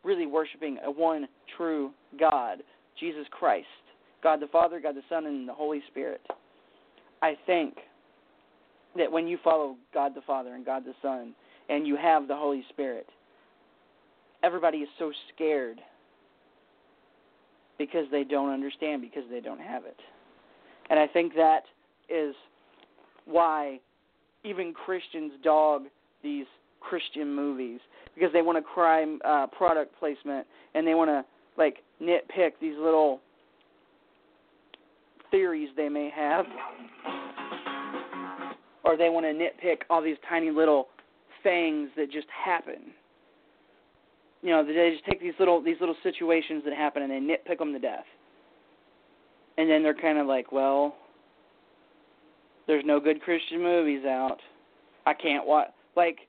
really 0.03 0.25
worshiping 0.25 0.77
a 0.85 0.91
one 0.91 1.27
true 1.57 1.91
God, 2.19 2.59
Jesus 2.99 3.25
Christ, 3.31 3.65
God 4.21 4.39
the 4.39 4.47
Father, 4.47 4.79
God 4.79 4.95
the 4.95 5.01
Son, 5.09 5.25
and 5.25 5.47
the 5.47 5.53
Holy 5.53 5.81
Spirit. 5.87 6.21
I 7.21 7.37
think 7.45 7.75
that 8.97 9.11
when 9.11 9.27
you 9.27 9.37
follow 9.43 9.75
God 9.93 10.13
the 10.15 10.21
Father 10.21 10.55
and 10.55 10.65
God 10.65 10.83
the 10.85 10.93
Son, 11.01 11.33
and 11.69 11.85
you 11.85 11.95
have 11.95 12.27
the 12.27 12.35
Holy 12.35 12.63
Spirit, 12.69 13.07
everybody 14.43 14.79
is 14.79 14.89
so 14.97 15.11
scared 15.33 15.79
because 17.77 18.05
they 18.11 18.23
don't 18.23 18.51
understand, 18.51 19.01
because 19.01 19.23
they 19.29 19.39
don't 19.39 19.61
have 19.61 19.85
it. 19.85 19.97
And 20.89 20.99
I 20.99 21.07
think 21.07 21.35
that 21.35 21.63
is 22.09 22.33
why 23.25 23.79
even 24.43 24.73
Christians 24.73 25.33
dog 25.43 25.83
these 26.23 26.45
Christian 26.79 27.33
movies 27.33 27.79
because 28.15 28.31
they 28.33 28.41
want 28.41 28.57
to 28.57 28.61
crime 28.61 29.19
uh, 29.25 29.47
product 29.47 29.97
placement 29.99 30.47
and 30.73 30.87
they 30.87 30.95
want 30.95 31.09
to 31.09 31.23
like 31.57 31.77
nitpick 32.01 32.51
these 32.61 32.75
little 32.77 33.19
theories 35.31 35.69
they 35.77 35.89
may 35.89 36.09
have, 36.15 36.45
or 38.83 38.97
they 38.97 39.09
want 39.09 39.25
to 39.25 39.33
nitpick 39.33 39.79
all 39.89 40.01
these 40.01 40.17
tiny 40.27 40.51
little 40.51 40.87
things 41.43 41.89
that 41.95 42.11
just 42.11 42.27
happen. 42.45 42.91
You 44.41 44.51
know, 44.51 44.65
they 44.65 44.91
just 44.91 45.05
take 45.05 45.21
these 45.21 45.33
little 45.39 45.61
these 45.61 45.77
little 45.79 45.95
situations 46.03 46.63
that 46.65 46.73
happen 46.73 47.03
and 47.03 47.11
they 47.11 47.19
nitpick 47.19 47.59
them 47.59 47.73
to 47.73 47.79
death. 47.79 48.05
and 49.57 49.69
then 49.69 49.83
they're 49.83 49.93
kind 49.93 50.17
of 50.17 50.25
like, 50.25 50.51
well, 50.53 50.95
there's 52.65 52.83
no 52.85 52.99
good 52.99 53.21
Christian 53.21 53.61
movies 53.61 54.05
out. 54.05 54.37
I 55.05 55.13
can't 55.13 55.45
watch. 55.45 55.69
Like, 55.97 56.19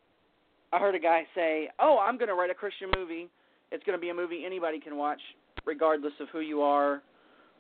I 0.72 0.78
heard 0.78 0.94
a 0.94 0.98
guy 0.98 1.22
say, 1.34 1.68
"Oh, 1.78 1.98
I'm 1.98 2.16
going 2.16 2.28
to 2.28 2.34
write 2.34 2.50
a 2.50 2.54
Christian 2.54 2.90
movie. 2.96 3.28
It's 3.70 3.84
going 3.84 3.96
to 3.96 4.00
be 4.00 4.08
a 4.10 4.14
movie 4.14 4.42
anybody 4.44 4.80
can 4.80 4.96
watch, 4.96 5.20
regardless 5.64 6.12
of 6.18 6.28
who 6.30 6.40
you 6.40 6.60
are, 6.62 7.02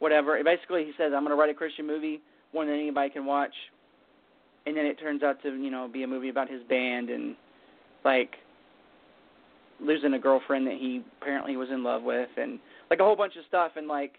whatever." 0.00 0.42
Basically, 0.42 0.84
he 0.84 0.92
says, 0.98 1.12
"I'm 1.14 1.22
going 1.22 1.30
to 1.30 1.36
write 1.36 1.50
a 1.50 1.54
Christian 1.54 1.86
movie, 1.86 2.20
one 2.50 2.66
that 2.66 2.74
anybody 2.74 3.10
can 3.10 3.24
watch." 3.24 3.54
And 4.66 4.76
then 4.76 4.84
it 4.84 4.98
turns 4.98 5.22
out 5.22 5.40
to, 5.42 5.54
you 5.54 5.70
know, 5.70 5.88
be 5.90 6.02
a 6.02 6.06
movie 6.06 6.28
about 6.28 6.50
his 6.50 6.62
band 6.64 7.08
and 7.08 7.34
like 8.04 8.34
losing 9.80 10.12
a 10.14 10.18
girlfriend 10.18 10.66
that 10.66 10.74
he 10.74 11.02
apparently 11.20 11.56
was 11.56 11.68
in 11.70 11.82
love 11.82 12.02
with 12.02 12.28
and 12.36 12.58
like 12.90 13.00
a 13.00 13.04
whole 13.04 13.16
bunch 13.16 13.36
of 13.36 13.44
stuff 13.48 13.72
and 13.76 13.88
like 13.88 14.14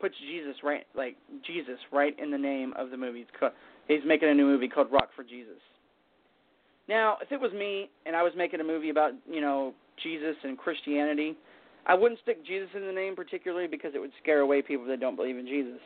puts 0.00 0.14
Jesus 0.28 0.56
right 0.64 0.84
like 0.96 1.16
Jesus 1.46 1.78
right 1.92 2.18
in 2.18 2.30
the 2.30 2.38
name 2.38 2.72
of 2.76 2.90
the 2.90 2.96
movie. 2.96 3.20
It's 3.20 3.30
called, 3.38 3.52
he's 3.86 4.00
making 4.04 4.28
a 4.28 4.34
new 4.34 4.46
movie 4.46 4.68
called 4.68 4.90
Rock 4.90 5.10
for 5.14 5.22
Jesus. 5.22 5.60
Now, 6.88 7.18
if 7.22 7.30
it 7.30 7.40
was 7.40 7.52
me 7.52 7.88
and 8.06 8.16
I 8.16 8.22
was 8.22 8.32
making 8.36 8.60
a 8.60 8.64
movie 8.64 8.90
about, 8.90 9.12
you 9.30 9.40
know, 9.40 9.74
Jesus 10.02 10.34
and 10.42 10.58
Christianity, 10.58 11.36
I 11.86 11.94
wouldn't 11.94 12.20
stick 12.20 12.44
Jesus 12.46 12.68
in 12.74 12.86
the 12.86 12.92
name 12.92 13.16
particularly 13.16 13.66
because 13.66 13.92
it 13.94 13.98
would 13.98 14.12
scare 14.22 14.40
away 14.40 14.62
people 14.62 14.86
that 14.86 15.00
don't 15.00 15.16
believe 15.16 15.38
in 15.38 15.46
Jesus. 15.46 15.80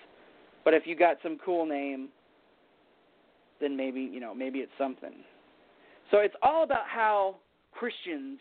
But 0.65 0.75
if 0.75 0.87
you 0.87 0.97
got 0.97 1.17
some 1.23 1.39
cool 1.45 1.67
name, 1.67 2.09
then 3.61 3.77
maybe, 3.77 4.01
you 4.01 4.21
know, 4.21 4.35
maybe 4.35 4.59
it's 4.61 4.73
something. 4.79 5.15
So 6.11 6.19
it's 6.19 6.35
all 6.43 6.65
about 6.65 6.87
how 6.87 7.37
Christians, 7.73 8.39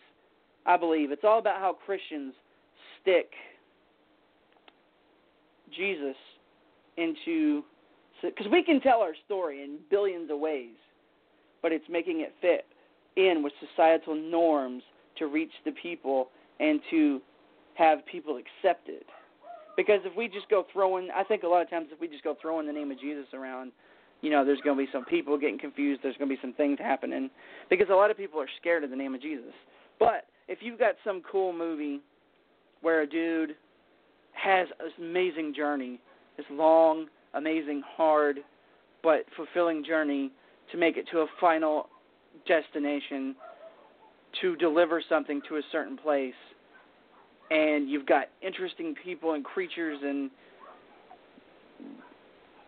I 0.65 0.77
believe, 0.77 1.11
it's 1.11 1.23
all 1.23 1.39
about 1.39 1.59
how 1.59 1.77
Christians 1.85 2.33
stick 3.01 3.31
Jesus 5.75 6.15
into 6.97 7.63
because 8.21 8.47
we 8.49 8.63
can 8.63 8.79
tell 8.79 9.01
our 9.01 9.13
story 9.25 9.63
in 9.63 9.79
billions 9.89 10.31
of 10.31 10.39
ways, 10.39 10.75
but 11.61 11.73
it's 11.73 11.83
making 11.89 12.21
it 12.21 12.33
fit 12.39 12.65
in 13.17 13.43
with 13.43 13.51
societal 13.69 14.15
norms 14.15 14.81
to 15.17 15.27
reach 15.27 15.51
the 15.65 15.71
people 15.71 16.29
and 16.59 16.79
to 16.89 17.21
have 17.75 18.05
people 18.05 18.37
accept 18.37 18.89
it. 18.89 19.05
Because 19.75 20.01
if 20.05 20.15
we 20.15 20.27
just 20.27 20.49
go 20.49 20.65
throwing, 20.71 21.09
I 21.15 21.23
think 21.23 21.43
a 21.43 21.47
lot 21.47 21.61
of 21.61 21.69
times 21.69 21.87
if 21.91 21.99
we 21.99 22.07
just 22.07 22.23
go 22.23 22.35
throwing 22.41 22.67
the 22.67 22.73
name 22.73 22.91
of 22.91 22.99
Jesus 22.99 23.25
around, 23.33 23.71
you 24.21 24.29
know, 24.29 24.45
there's 24.45 24.61
going 24.61 24.77
to 24.77 24.85
be 24.85 24.89
some 24.91 25.03
people 25.05 25.37
getting 25.37 25.59
confused. 25.59 26.01
There's 26.03 26.15
going 26.17 26.29
to 26.29 26.35
be 26.35 26.41
some 26.41 26.53
things 26.53 26.77
happening 26.79 27.29
because 27.69 27.87
a 27.91 27.95
lot 27.95 28.11
of 28.11 28.17
people 28.17 28.39
are 28.39 28.47
scared 28.59 28.83
of 28.83 28.89
the 28.89 28.95
name 28.95 29.15
of 29.15 29.21
Jesus. 29.21 29.53
But 29.99 30.27
if 30.47 30.59
you've 30.61 30.79
got 30.79 30.95
some 31.03 31.21
cool 31.29 31.51
movie 31.51 31.99
where 32.81 33.01
a 33.01 33.07
dude 33.07 33.55
has 34.33 34.67
this 34.79 34.93
amazing 34.99 35.53
journey, 35.55 35.99
this 36.37 36.45
long, 36.51 37.07
amazing, 37.33 37.81
hard, 37.85 38.39
but 39.01 39.25
fulfilling 39.35 39.83
journey 39.83 40.31
to 40.71 40.77
make 40.77 40.97
it 40.97 41.05
to 41.11 41.19
a 41.19 41.27
final 41.41 41.89
destination, 42.47 43.35
to 44.41 44.55
deliver 44.55 45.03
something 45.07 45.41
to 45.49 45.57
a 45.57 45.61
certain 45.71 45.97
place, 45.97 46.33
and 47.53 47.87
you've 47.87 48.07
got 48.07 48.29
interesting 48.41 48.95
people 49.03 49.33
and 49.33 49.45
creatures 49.45 49.99
and 50.01 50.31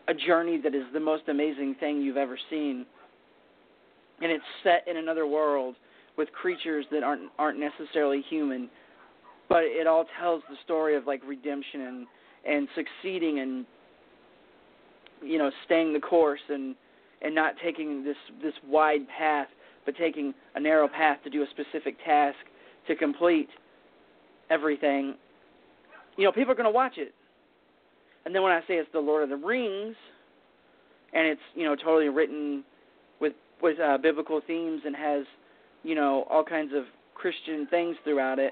a 0.08 0.14
journey 0.14 0.62
that 0.62 0.76
is 0.76 0.84
the 0.94 1.00
most 1.00 1.24
amazing 1.28 1.76
thing 1.80 2.02
you've 2.02 2.18
ever 2.18 2.38
seen. 2.52 2.86
And 4.22 4.32
it's 4.32 4.44
set 4.64 4.88
in 4.88 4.98
another 4.98 5.26
world 5.26 5.76
with 6.18 6.32
creatures 6.32 6.86
that 6.92 7.04
aren't 7.04 7.32
aren't 7.40 7.60
necessarily 7.60 8.24
human, 8.30 8.70
but 9.50 9.64
it 9.64 9.88
all 9.88 10.06
tells 10.20 10.44
the 10.50 10.56
story 10.64 10.96
of 10.96 11.08
like 11.08 11.22
redemption 11.26 11.82
and 11.82 12.08
and 12.48 12.68
succeeding 12.76 13.40
and 13.40 13.66
you 15.24 15.40
know 15.40 15.50
staying 15.66 15.94
the 15.94 16.00
course 16.00 16.40
and 16.50 16.76
and 17.24 17.34
not 17.34 17.56
taking 17.62 18.04
this 18.04 18.16
this 18.42 18.54
wide 18.68 19.08
path 19.18 19.48
but 19.86 19.96
taking 19.98 20.34
a 20.54 20.60
narrow 20.60 20.88
path 20.88 21.18
to 21.24 21.30
do 21.30 21.42
a 21.42 21.48
specific 21.50 21.98
task 22.06 22.38
to 22.88 22.96
complete 22.96 23.50
everything 24.50 25.16
you 26.18 26.24
know 26.24 26.32
people 26.32 26.52
are 26.52 26.56
going 26.56 26.66
to 26.66 26.72
watch 26.72 26.98
it 26.98 27.14
and 28.26 28.34
then 28.34 28.42
when 28.42 28.52
I 28.52 28.62
say 28.62 28.74
it's 28.76 28.90
the 28.92 29.00
Lord 29.00 29.24
of 29.24 29.30
the 29.30 29.36
Rings, 29.38 29.96
and 31.14 31.28
it's 31.28 31.42
you 31.54 31.64
know 31.64 31.76
totally 31.76 32.10
written 32.10 32.64
with 33.22 33.34
with 33.62 33.80
uh, 33.80 33.98
biblical 34.00 34.42
themes 34.46 34.82
and 34.86 34.96
has 34.96 35.26
you 35.84 35.96
know 35.96 36.26
all 36.30 36.44
kinds 36.44 36.72
of 36.76 36.84
Christian 37.14 37.68
things 37.70 37.96
throughout 38.04 38.40
it, 38.40 38.52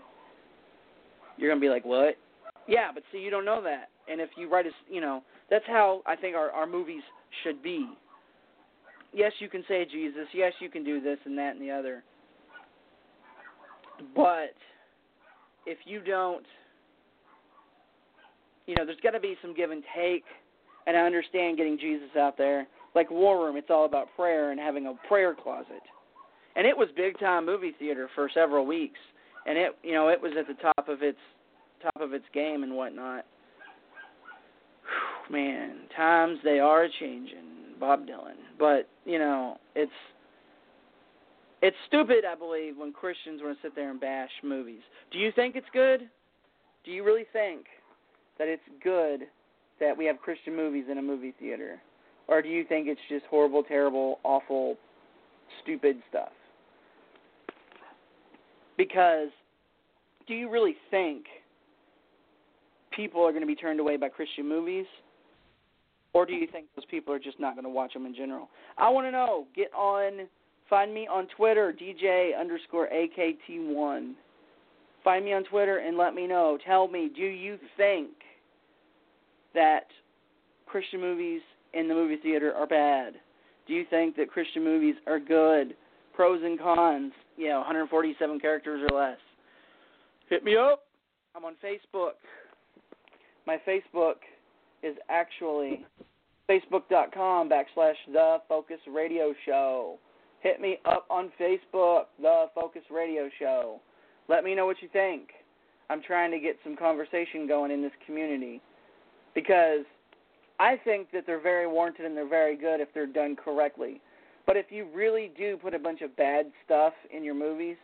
you're 1.37 1.49
gonna 1.49 1.59
be 1.59 1.69
like, 1.69 1.83
what? 1.83 2.15
Yeah, 2.67 2.91
but 2.93 3.03
see, 3.11 3.17
you 3.17 3.31
don't 3.31 3.45
know 3.45 3.61
that. 3.63 3.89
And 4.09 4.21
if 4.21 4.29
you 4.37 4.49
write 4.49 4.67
a, 4.67 4.71
you 4.89 5.01
know, 5.01 5.23
that's 5.49 5.65
how 5.67 6.01
I 6.05 6.15
think 6.15 6.35
our 6.35 6.51
our 6.51 6.67
movies 6.67 7.01
should 7.43 7.63
be. 7.63 7.89
Yes, 9.11 9.31
you 9.39 9.49
can 9.49 9.63
say 9.67 9.85
Jesus. 9.91 10.27
Yes, 10.33 10.53
you 10.59 10.69
can 10.69 10.83
do 10.83 11.01
this 11.01 11.17
and 11.25 11.37
that 11.37 11.55
and 11.55 11.61
the 11.61 11.71
other. 11.71 12.03
But 14.15 14.53
if 15.65 15.77
you 15.85 16.01
don't 16.01 16.45
you 18.65 18.75
know, 18.75 18.85
there's 18.85 18.99
got 19.03 19.11
to 19.11 19.19
be 19.19 19.35
some 19.41 19.53
give 19.53 19.71
and 19.71 19.83
take, 19.95 20.23
and 20.87 20.95
I 20.95 21.01
understand 21.01 21.57
getting 21.57 21.77
Jesus 21.77 22.09
out 22.17 22.37
there. 22.37 22.67
Like 22.95 23.09
War 23.09 23.43
Room, 23.43 23.57
it's 23.57 23.69
all 23.69 23.85
about 23.85 24.07
prayer 24.15 24.51
and 24.51 24.59
having 24.59 24.87
a 24.87 24.93
prayer 25.07 25.33
closet, 25.33 25.81
and 26.55 26.67
it 26.67 26.77
was 26.77 26.87
big 26.95 27.19
time 27.19 27.45
movie 27.45 27.73
theater 27.79 28.07
for 28.13 28.29
several 28.33 28.65
weeks, 28.65 28.99
and 29.45 29.57
it, 29.57 29.75
you 29.83 29.93
know, 29.93 30.09
it 30.09 30.21
was 30.21 30.33
at 30.39 30.47
the 30.47 30.61
top 30.61 30.87
of 30.87 31.01
its 31.01 31.17
top 31.81 32.01
of 32.01 32.13
its 32.13 32.25
game 32.33 32.63
and 32.63 32.75
whatnot. 32.75 33.25
Whew, 35.27 35.35
man, 35.35 35.77
times 35.95 36.37
they 36.43 36.59
are 36.59 36.87
changing, 36.99 37.75
Bob 37.79 38.05
Dylan. 38.05 38.37
But 38.59 38.87
you 39.05 39.17
know, 39.17 39.57
it's 39.75 39.91
it's 41.63 41.77
stupid, 41.87 42.25
I 42.29 42.35
believe, 42.35 42.75
when 42.77 42.91
Christians 42.91 43.39
want 43.41 43.57
to 43.57 43.61
sit 43.65 43.73
there 43.73 43.89
and 43.89 43.99
bash 43.99 44.29
movies. 44.43 44.81
Do 45.11 45.17
you 45.17 45.31
think 45.31 45.55
it's 45.55 45.65
good? 45.71 46.01
Do 46.83 46.91
you 46.91 47.05
really 47.05 47.23
think 47.31 47.67
that 48.37 48.49
it's 48.49 48.61
good 48.83 49.21
that 49.79 49.97
we 49.97 50.03
have 50.05 50.19
Christian 50.19 50.57
movies 50.57 50.85
in 50.91 50.97
a 50.97 51.01
movie 51.01 51.33
theater? 51.39 51.81
Or 52.27 52.41
do 52.41 52.49
you 52.49 52.65
think 52.65 52.89
it's 52.89 52.99
just 53.07 53.23
horrible, 53.29 53.63
terrible, 53.63 54.19
awful, 54.25 54.75
stupid 55.63 56.03
stuff? 56.09 56.33
Because 58.77 59.29
do 60.27 60.33
you 60.33 60.49
really 60.49 60.75
think 60.91 61.27
people 62.91 63.21
are 63.23 63.31
going 63.31 63.41
to 63.41 63.47
be 63.47 63.55
turned 63.55 63.79
away 63.79 63.95
by 63.95 64.09
Christian 64.09 64.49
movies? 64.49 64.85
Or 66.11 66.25
do 66.25 66.33
you 66.33 66.45
think 66.45 66.65
those 66.75 66.85
people 66.85 67.13
are 67.13 67.19
just 67.19 67.39
not 67.39 67.55
going 67.55 67.63
to 67.63 67.69
watch 67.69 67.93
them 67.93 68.05
in 68.05 68.13
general? 68.13 68.49
I 68.77 68.89
want 68.89 69.07
to 69.07 69.11
know. 69.11 69.47
Get 69.55 69.73
on, 69.73 70.27
find 70.73 70.91
me 70.91 71.07
on 71.07 71.27
Twitter, 71.37 71.71
DJ 71.71 72.31
underscore 72.35 72.89
AKT1. 72.91 74.13
Find 75.03 75.23
me 75.23 75.31
on 75.31 75.43
Twitter 75.43 75.77
and 75.77 75.99
let 75.99 76.15
me 76.15 76.25
know. 76.25 76.57
Tell 76.65 76.87
me, 76.87 77.11
do 77.15 77.21
you 77.21 77.59
think 77.77 78.09
that 79.53 79.85
Christian 80.65 80.99
movies 80.99 81.41
in 81.75 81.87
the 81.87 81.93
movie 81.93 82.17
theater 82.17 82.55
are 82.55 82.65
bad? 82.65 83.13
Do 83.67 83.73
you 83.75 83.85
think 83.87 84.15
that 84.15 84.31
Christian 84.31 84.63
movies 84.63 84.95
are 85.05 85.19
good? 85.19 85.75
Pros 86.15 86.41
and 86.43 86.59
cons, 86.59 87.11
you 87.37 87.49
know, 87.49 87.59
147 87.59 88.39
characters 88.39 88.81
or 88.89 88.97
less. 88.97 89.19
Hit 90.27 90.43
me 90.43 90.57
up. 90.57 90.85
I'm 91.35 91.45
on 91.45 91.53
Facebook. 91.63 92.13
My 93.45 93.57
Facebook 93.67 94.15
is 94.81 94.95
actually 95.07 95.85
facebook.com 96.49 97.47
backslash 97.47 97.93
the 98.11 98.37
Focus 98.49 98.79
Radio 98.91 99.35
Show. 99.45 99.99
Hit 100.43 100.59
me 100.59 100.77
up 100.83 101.05
on 101.09 101.31
Facebook, 101.39 102.03
the 102.21 102.47
Focus 102.53 102.81
Radio 102.91 103.29
Show. 103.39 103.79
Let 104.27 104.43
me 104.43 104.53
know 104.53 104.65
what 104.65 104.81
you 104.81 104.89
think. 104.91 105.29
I'm 105.89 106.01
trying 106.03 106.31
to 106.31 106.39
get 106.39 106.57
some 106.65 106.75
conversation 106.75 107.47
going 107.47 107.71
in 107.71 107.81
this 107.81 107.93
community 108.05 108.61
because 109.33 109.85
I 110.59 110.75
think 110.83 111.11
that 111.13 111.23
they're 111.25 111.41
very 111.41 111.65
warranted 111.65 112.05
and 112.05 112.15
they're 112.15 112.27
very 112.27 112.57
good 112.57 112.81
if 112.81 112.89
they're 112.93 113.07
done 113.07 113.37
correctly. 113.37 114.01
But 114.45 114.57
if 114.57 114.65
you 114.69 114.85
really 114.93 115.31
do 115.37 115.55
put 115.55 115.73
a 115.73 115.79
bunch 115.79 116.01
of 116.01 116.13
bad 116.17 116.47
stuff 116.65 116.91
in 117.15 117.23
your 117.23 117.35
movies, 117.35 117.77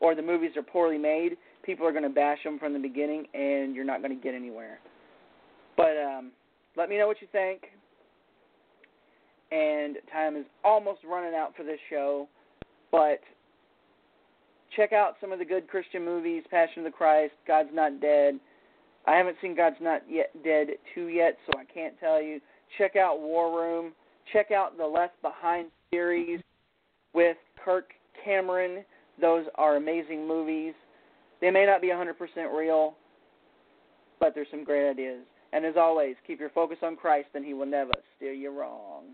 or 0.00 0.16
the 0.16 0.22
movies 0.22 0.50
are 0.56 0.62
poorly 0.62 0.98
made, 0.98 1.36
people 1.62 1.86
are 1.86 1.92
going 1.92 2.02
to 2.02 2.08
bash 2.08 2.42
them 2.42 2.58
from 2.58 2.72
the 2.72 2.78
beginning, 2.80 3.26
and 3.34 3.76
you're 3.76 3.84
not 3.84 4.02
going 4.02 4.16
to 4.16 4.20
get 4.20 4.34
anywhere. 4.34 4.80
But 5.76 5.96
um, 5.96 6.32
let 6.76 6.88
me 6.88 6.98
know 6.98 7.06
what 7.06 7.20
you 7.20 7.28
think. 7.30 7.62
And 9.52 9.96
time 10.12 10.36
is 10.36 10.44
almost 10.62 11.00
running 11.04 11.34
out 11.34 11.56
for 11.56 11.64
this 11.64 11.80
show, 11.88 12.28
but 12.92 13.20
check 14.76 14.92
out 14.92 15.16
some 15.20 15.32
of 15.32 15.40
the 15.40 15.44
good 15.44 15.66
Christian 15.66 16.04
movies: 16.04 16.44
Passion 16.50 16.78
of 16.78 16.84
the 16.84 16.96
Christ, 16.96 17.32
God's 17.48 17.70
Not 17.72 18.00
Dead. 18.00 18.38
I 19.06 19.16
haven't 19.16 19.36
seen 19.42 19.56
God's 19.56 19.80
Not 19.80 20.02
Yet 20.08 20.30
Dead 20.44 20.68
2 20.94 21.08
yet, 21.08 21.36
so 21.46 21.58
I 21.58 21.64
can't 21.64 21.98
tell 21.98 22.22
you. 22.22 22.40
Check 22.78 22.94
out 22.94 23.20
War 23.20 23.58
Room. 23.58 23.92
Check 24.32 24.52
out 24.52 24.76
the 24.76 24.86
Left 24.86 25.20
Behind 25.22 25.68
series 25.90 26.40
with 27.12 27.36
Kirk 27.64 27.90
Cameron. 28.24 28.84
Those 29.20 29.46
are 29.56 29.76
amazing 29.76 30.28
movies. 30.28 30.74
They 31.40 31.50
may 31.50 31.66
not 31.66 31.80
be 31.80 31.88
100% 31.88 32.14
real, 32.56 32.94
but 34.20 34.34
there's 34.34 34.46
some 34.50 34.62
great 34.62 34.88
ideas. 34.88 35.24
And 35.52 35.64
as 35.64 35.74
always, 35.76 36.14
keep 36.26 36.38
your 36.38 36.50
focus 36.50 36.78
on 36.82 36.94
Christ, 36.94 37.28
and 37.34 37.44
He 37.44 37.54
will 37.54 37.66
never 37.66 37.92
steer 38.16 38.32
you 38.32 38.56
wrong. 38.56 39.06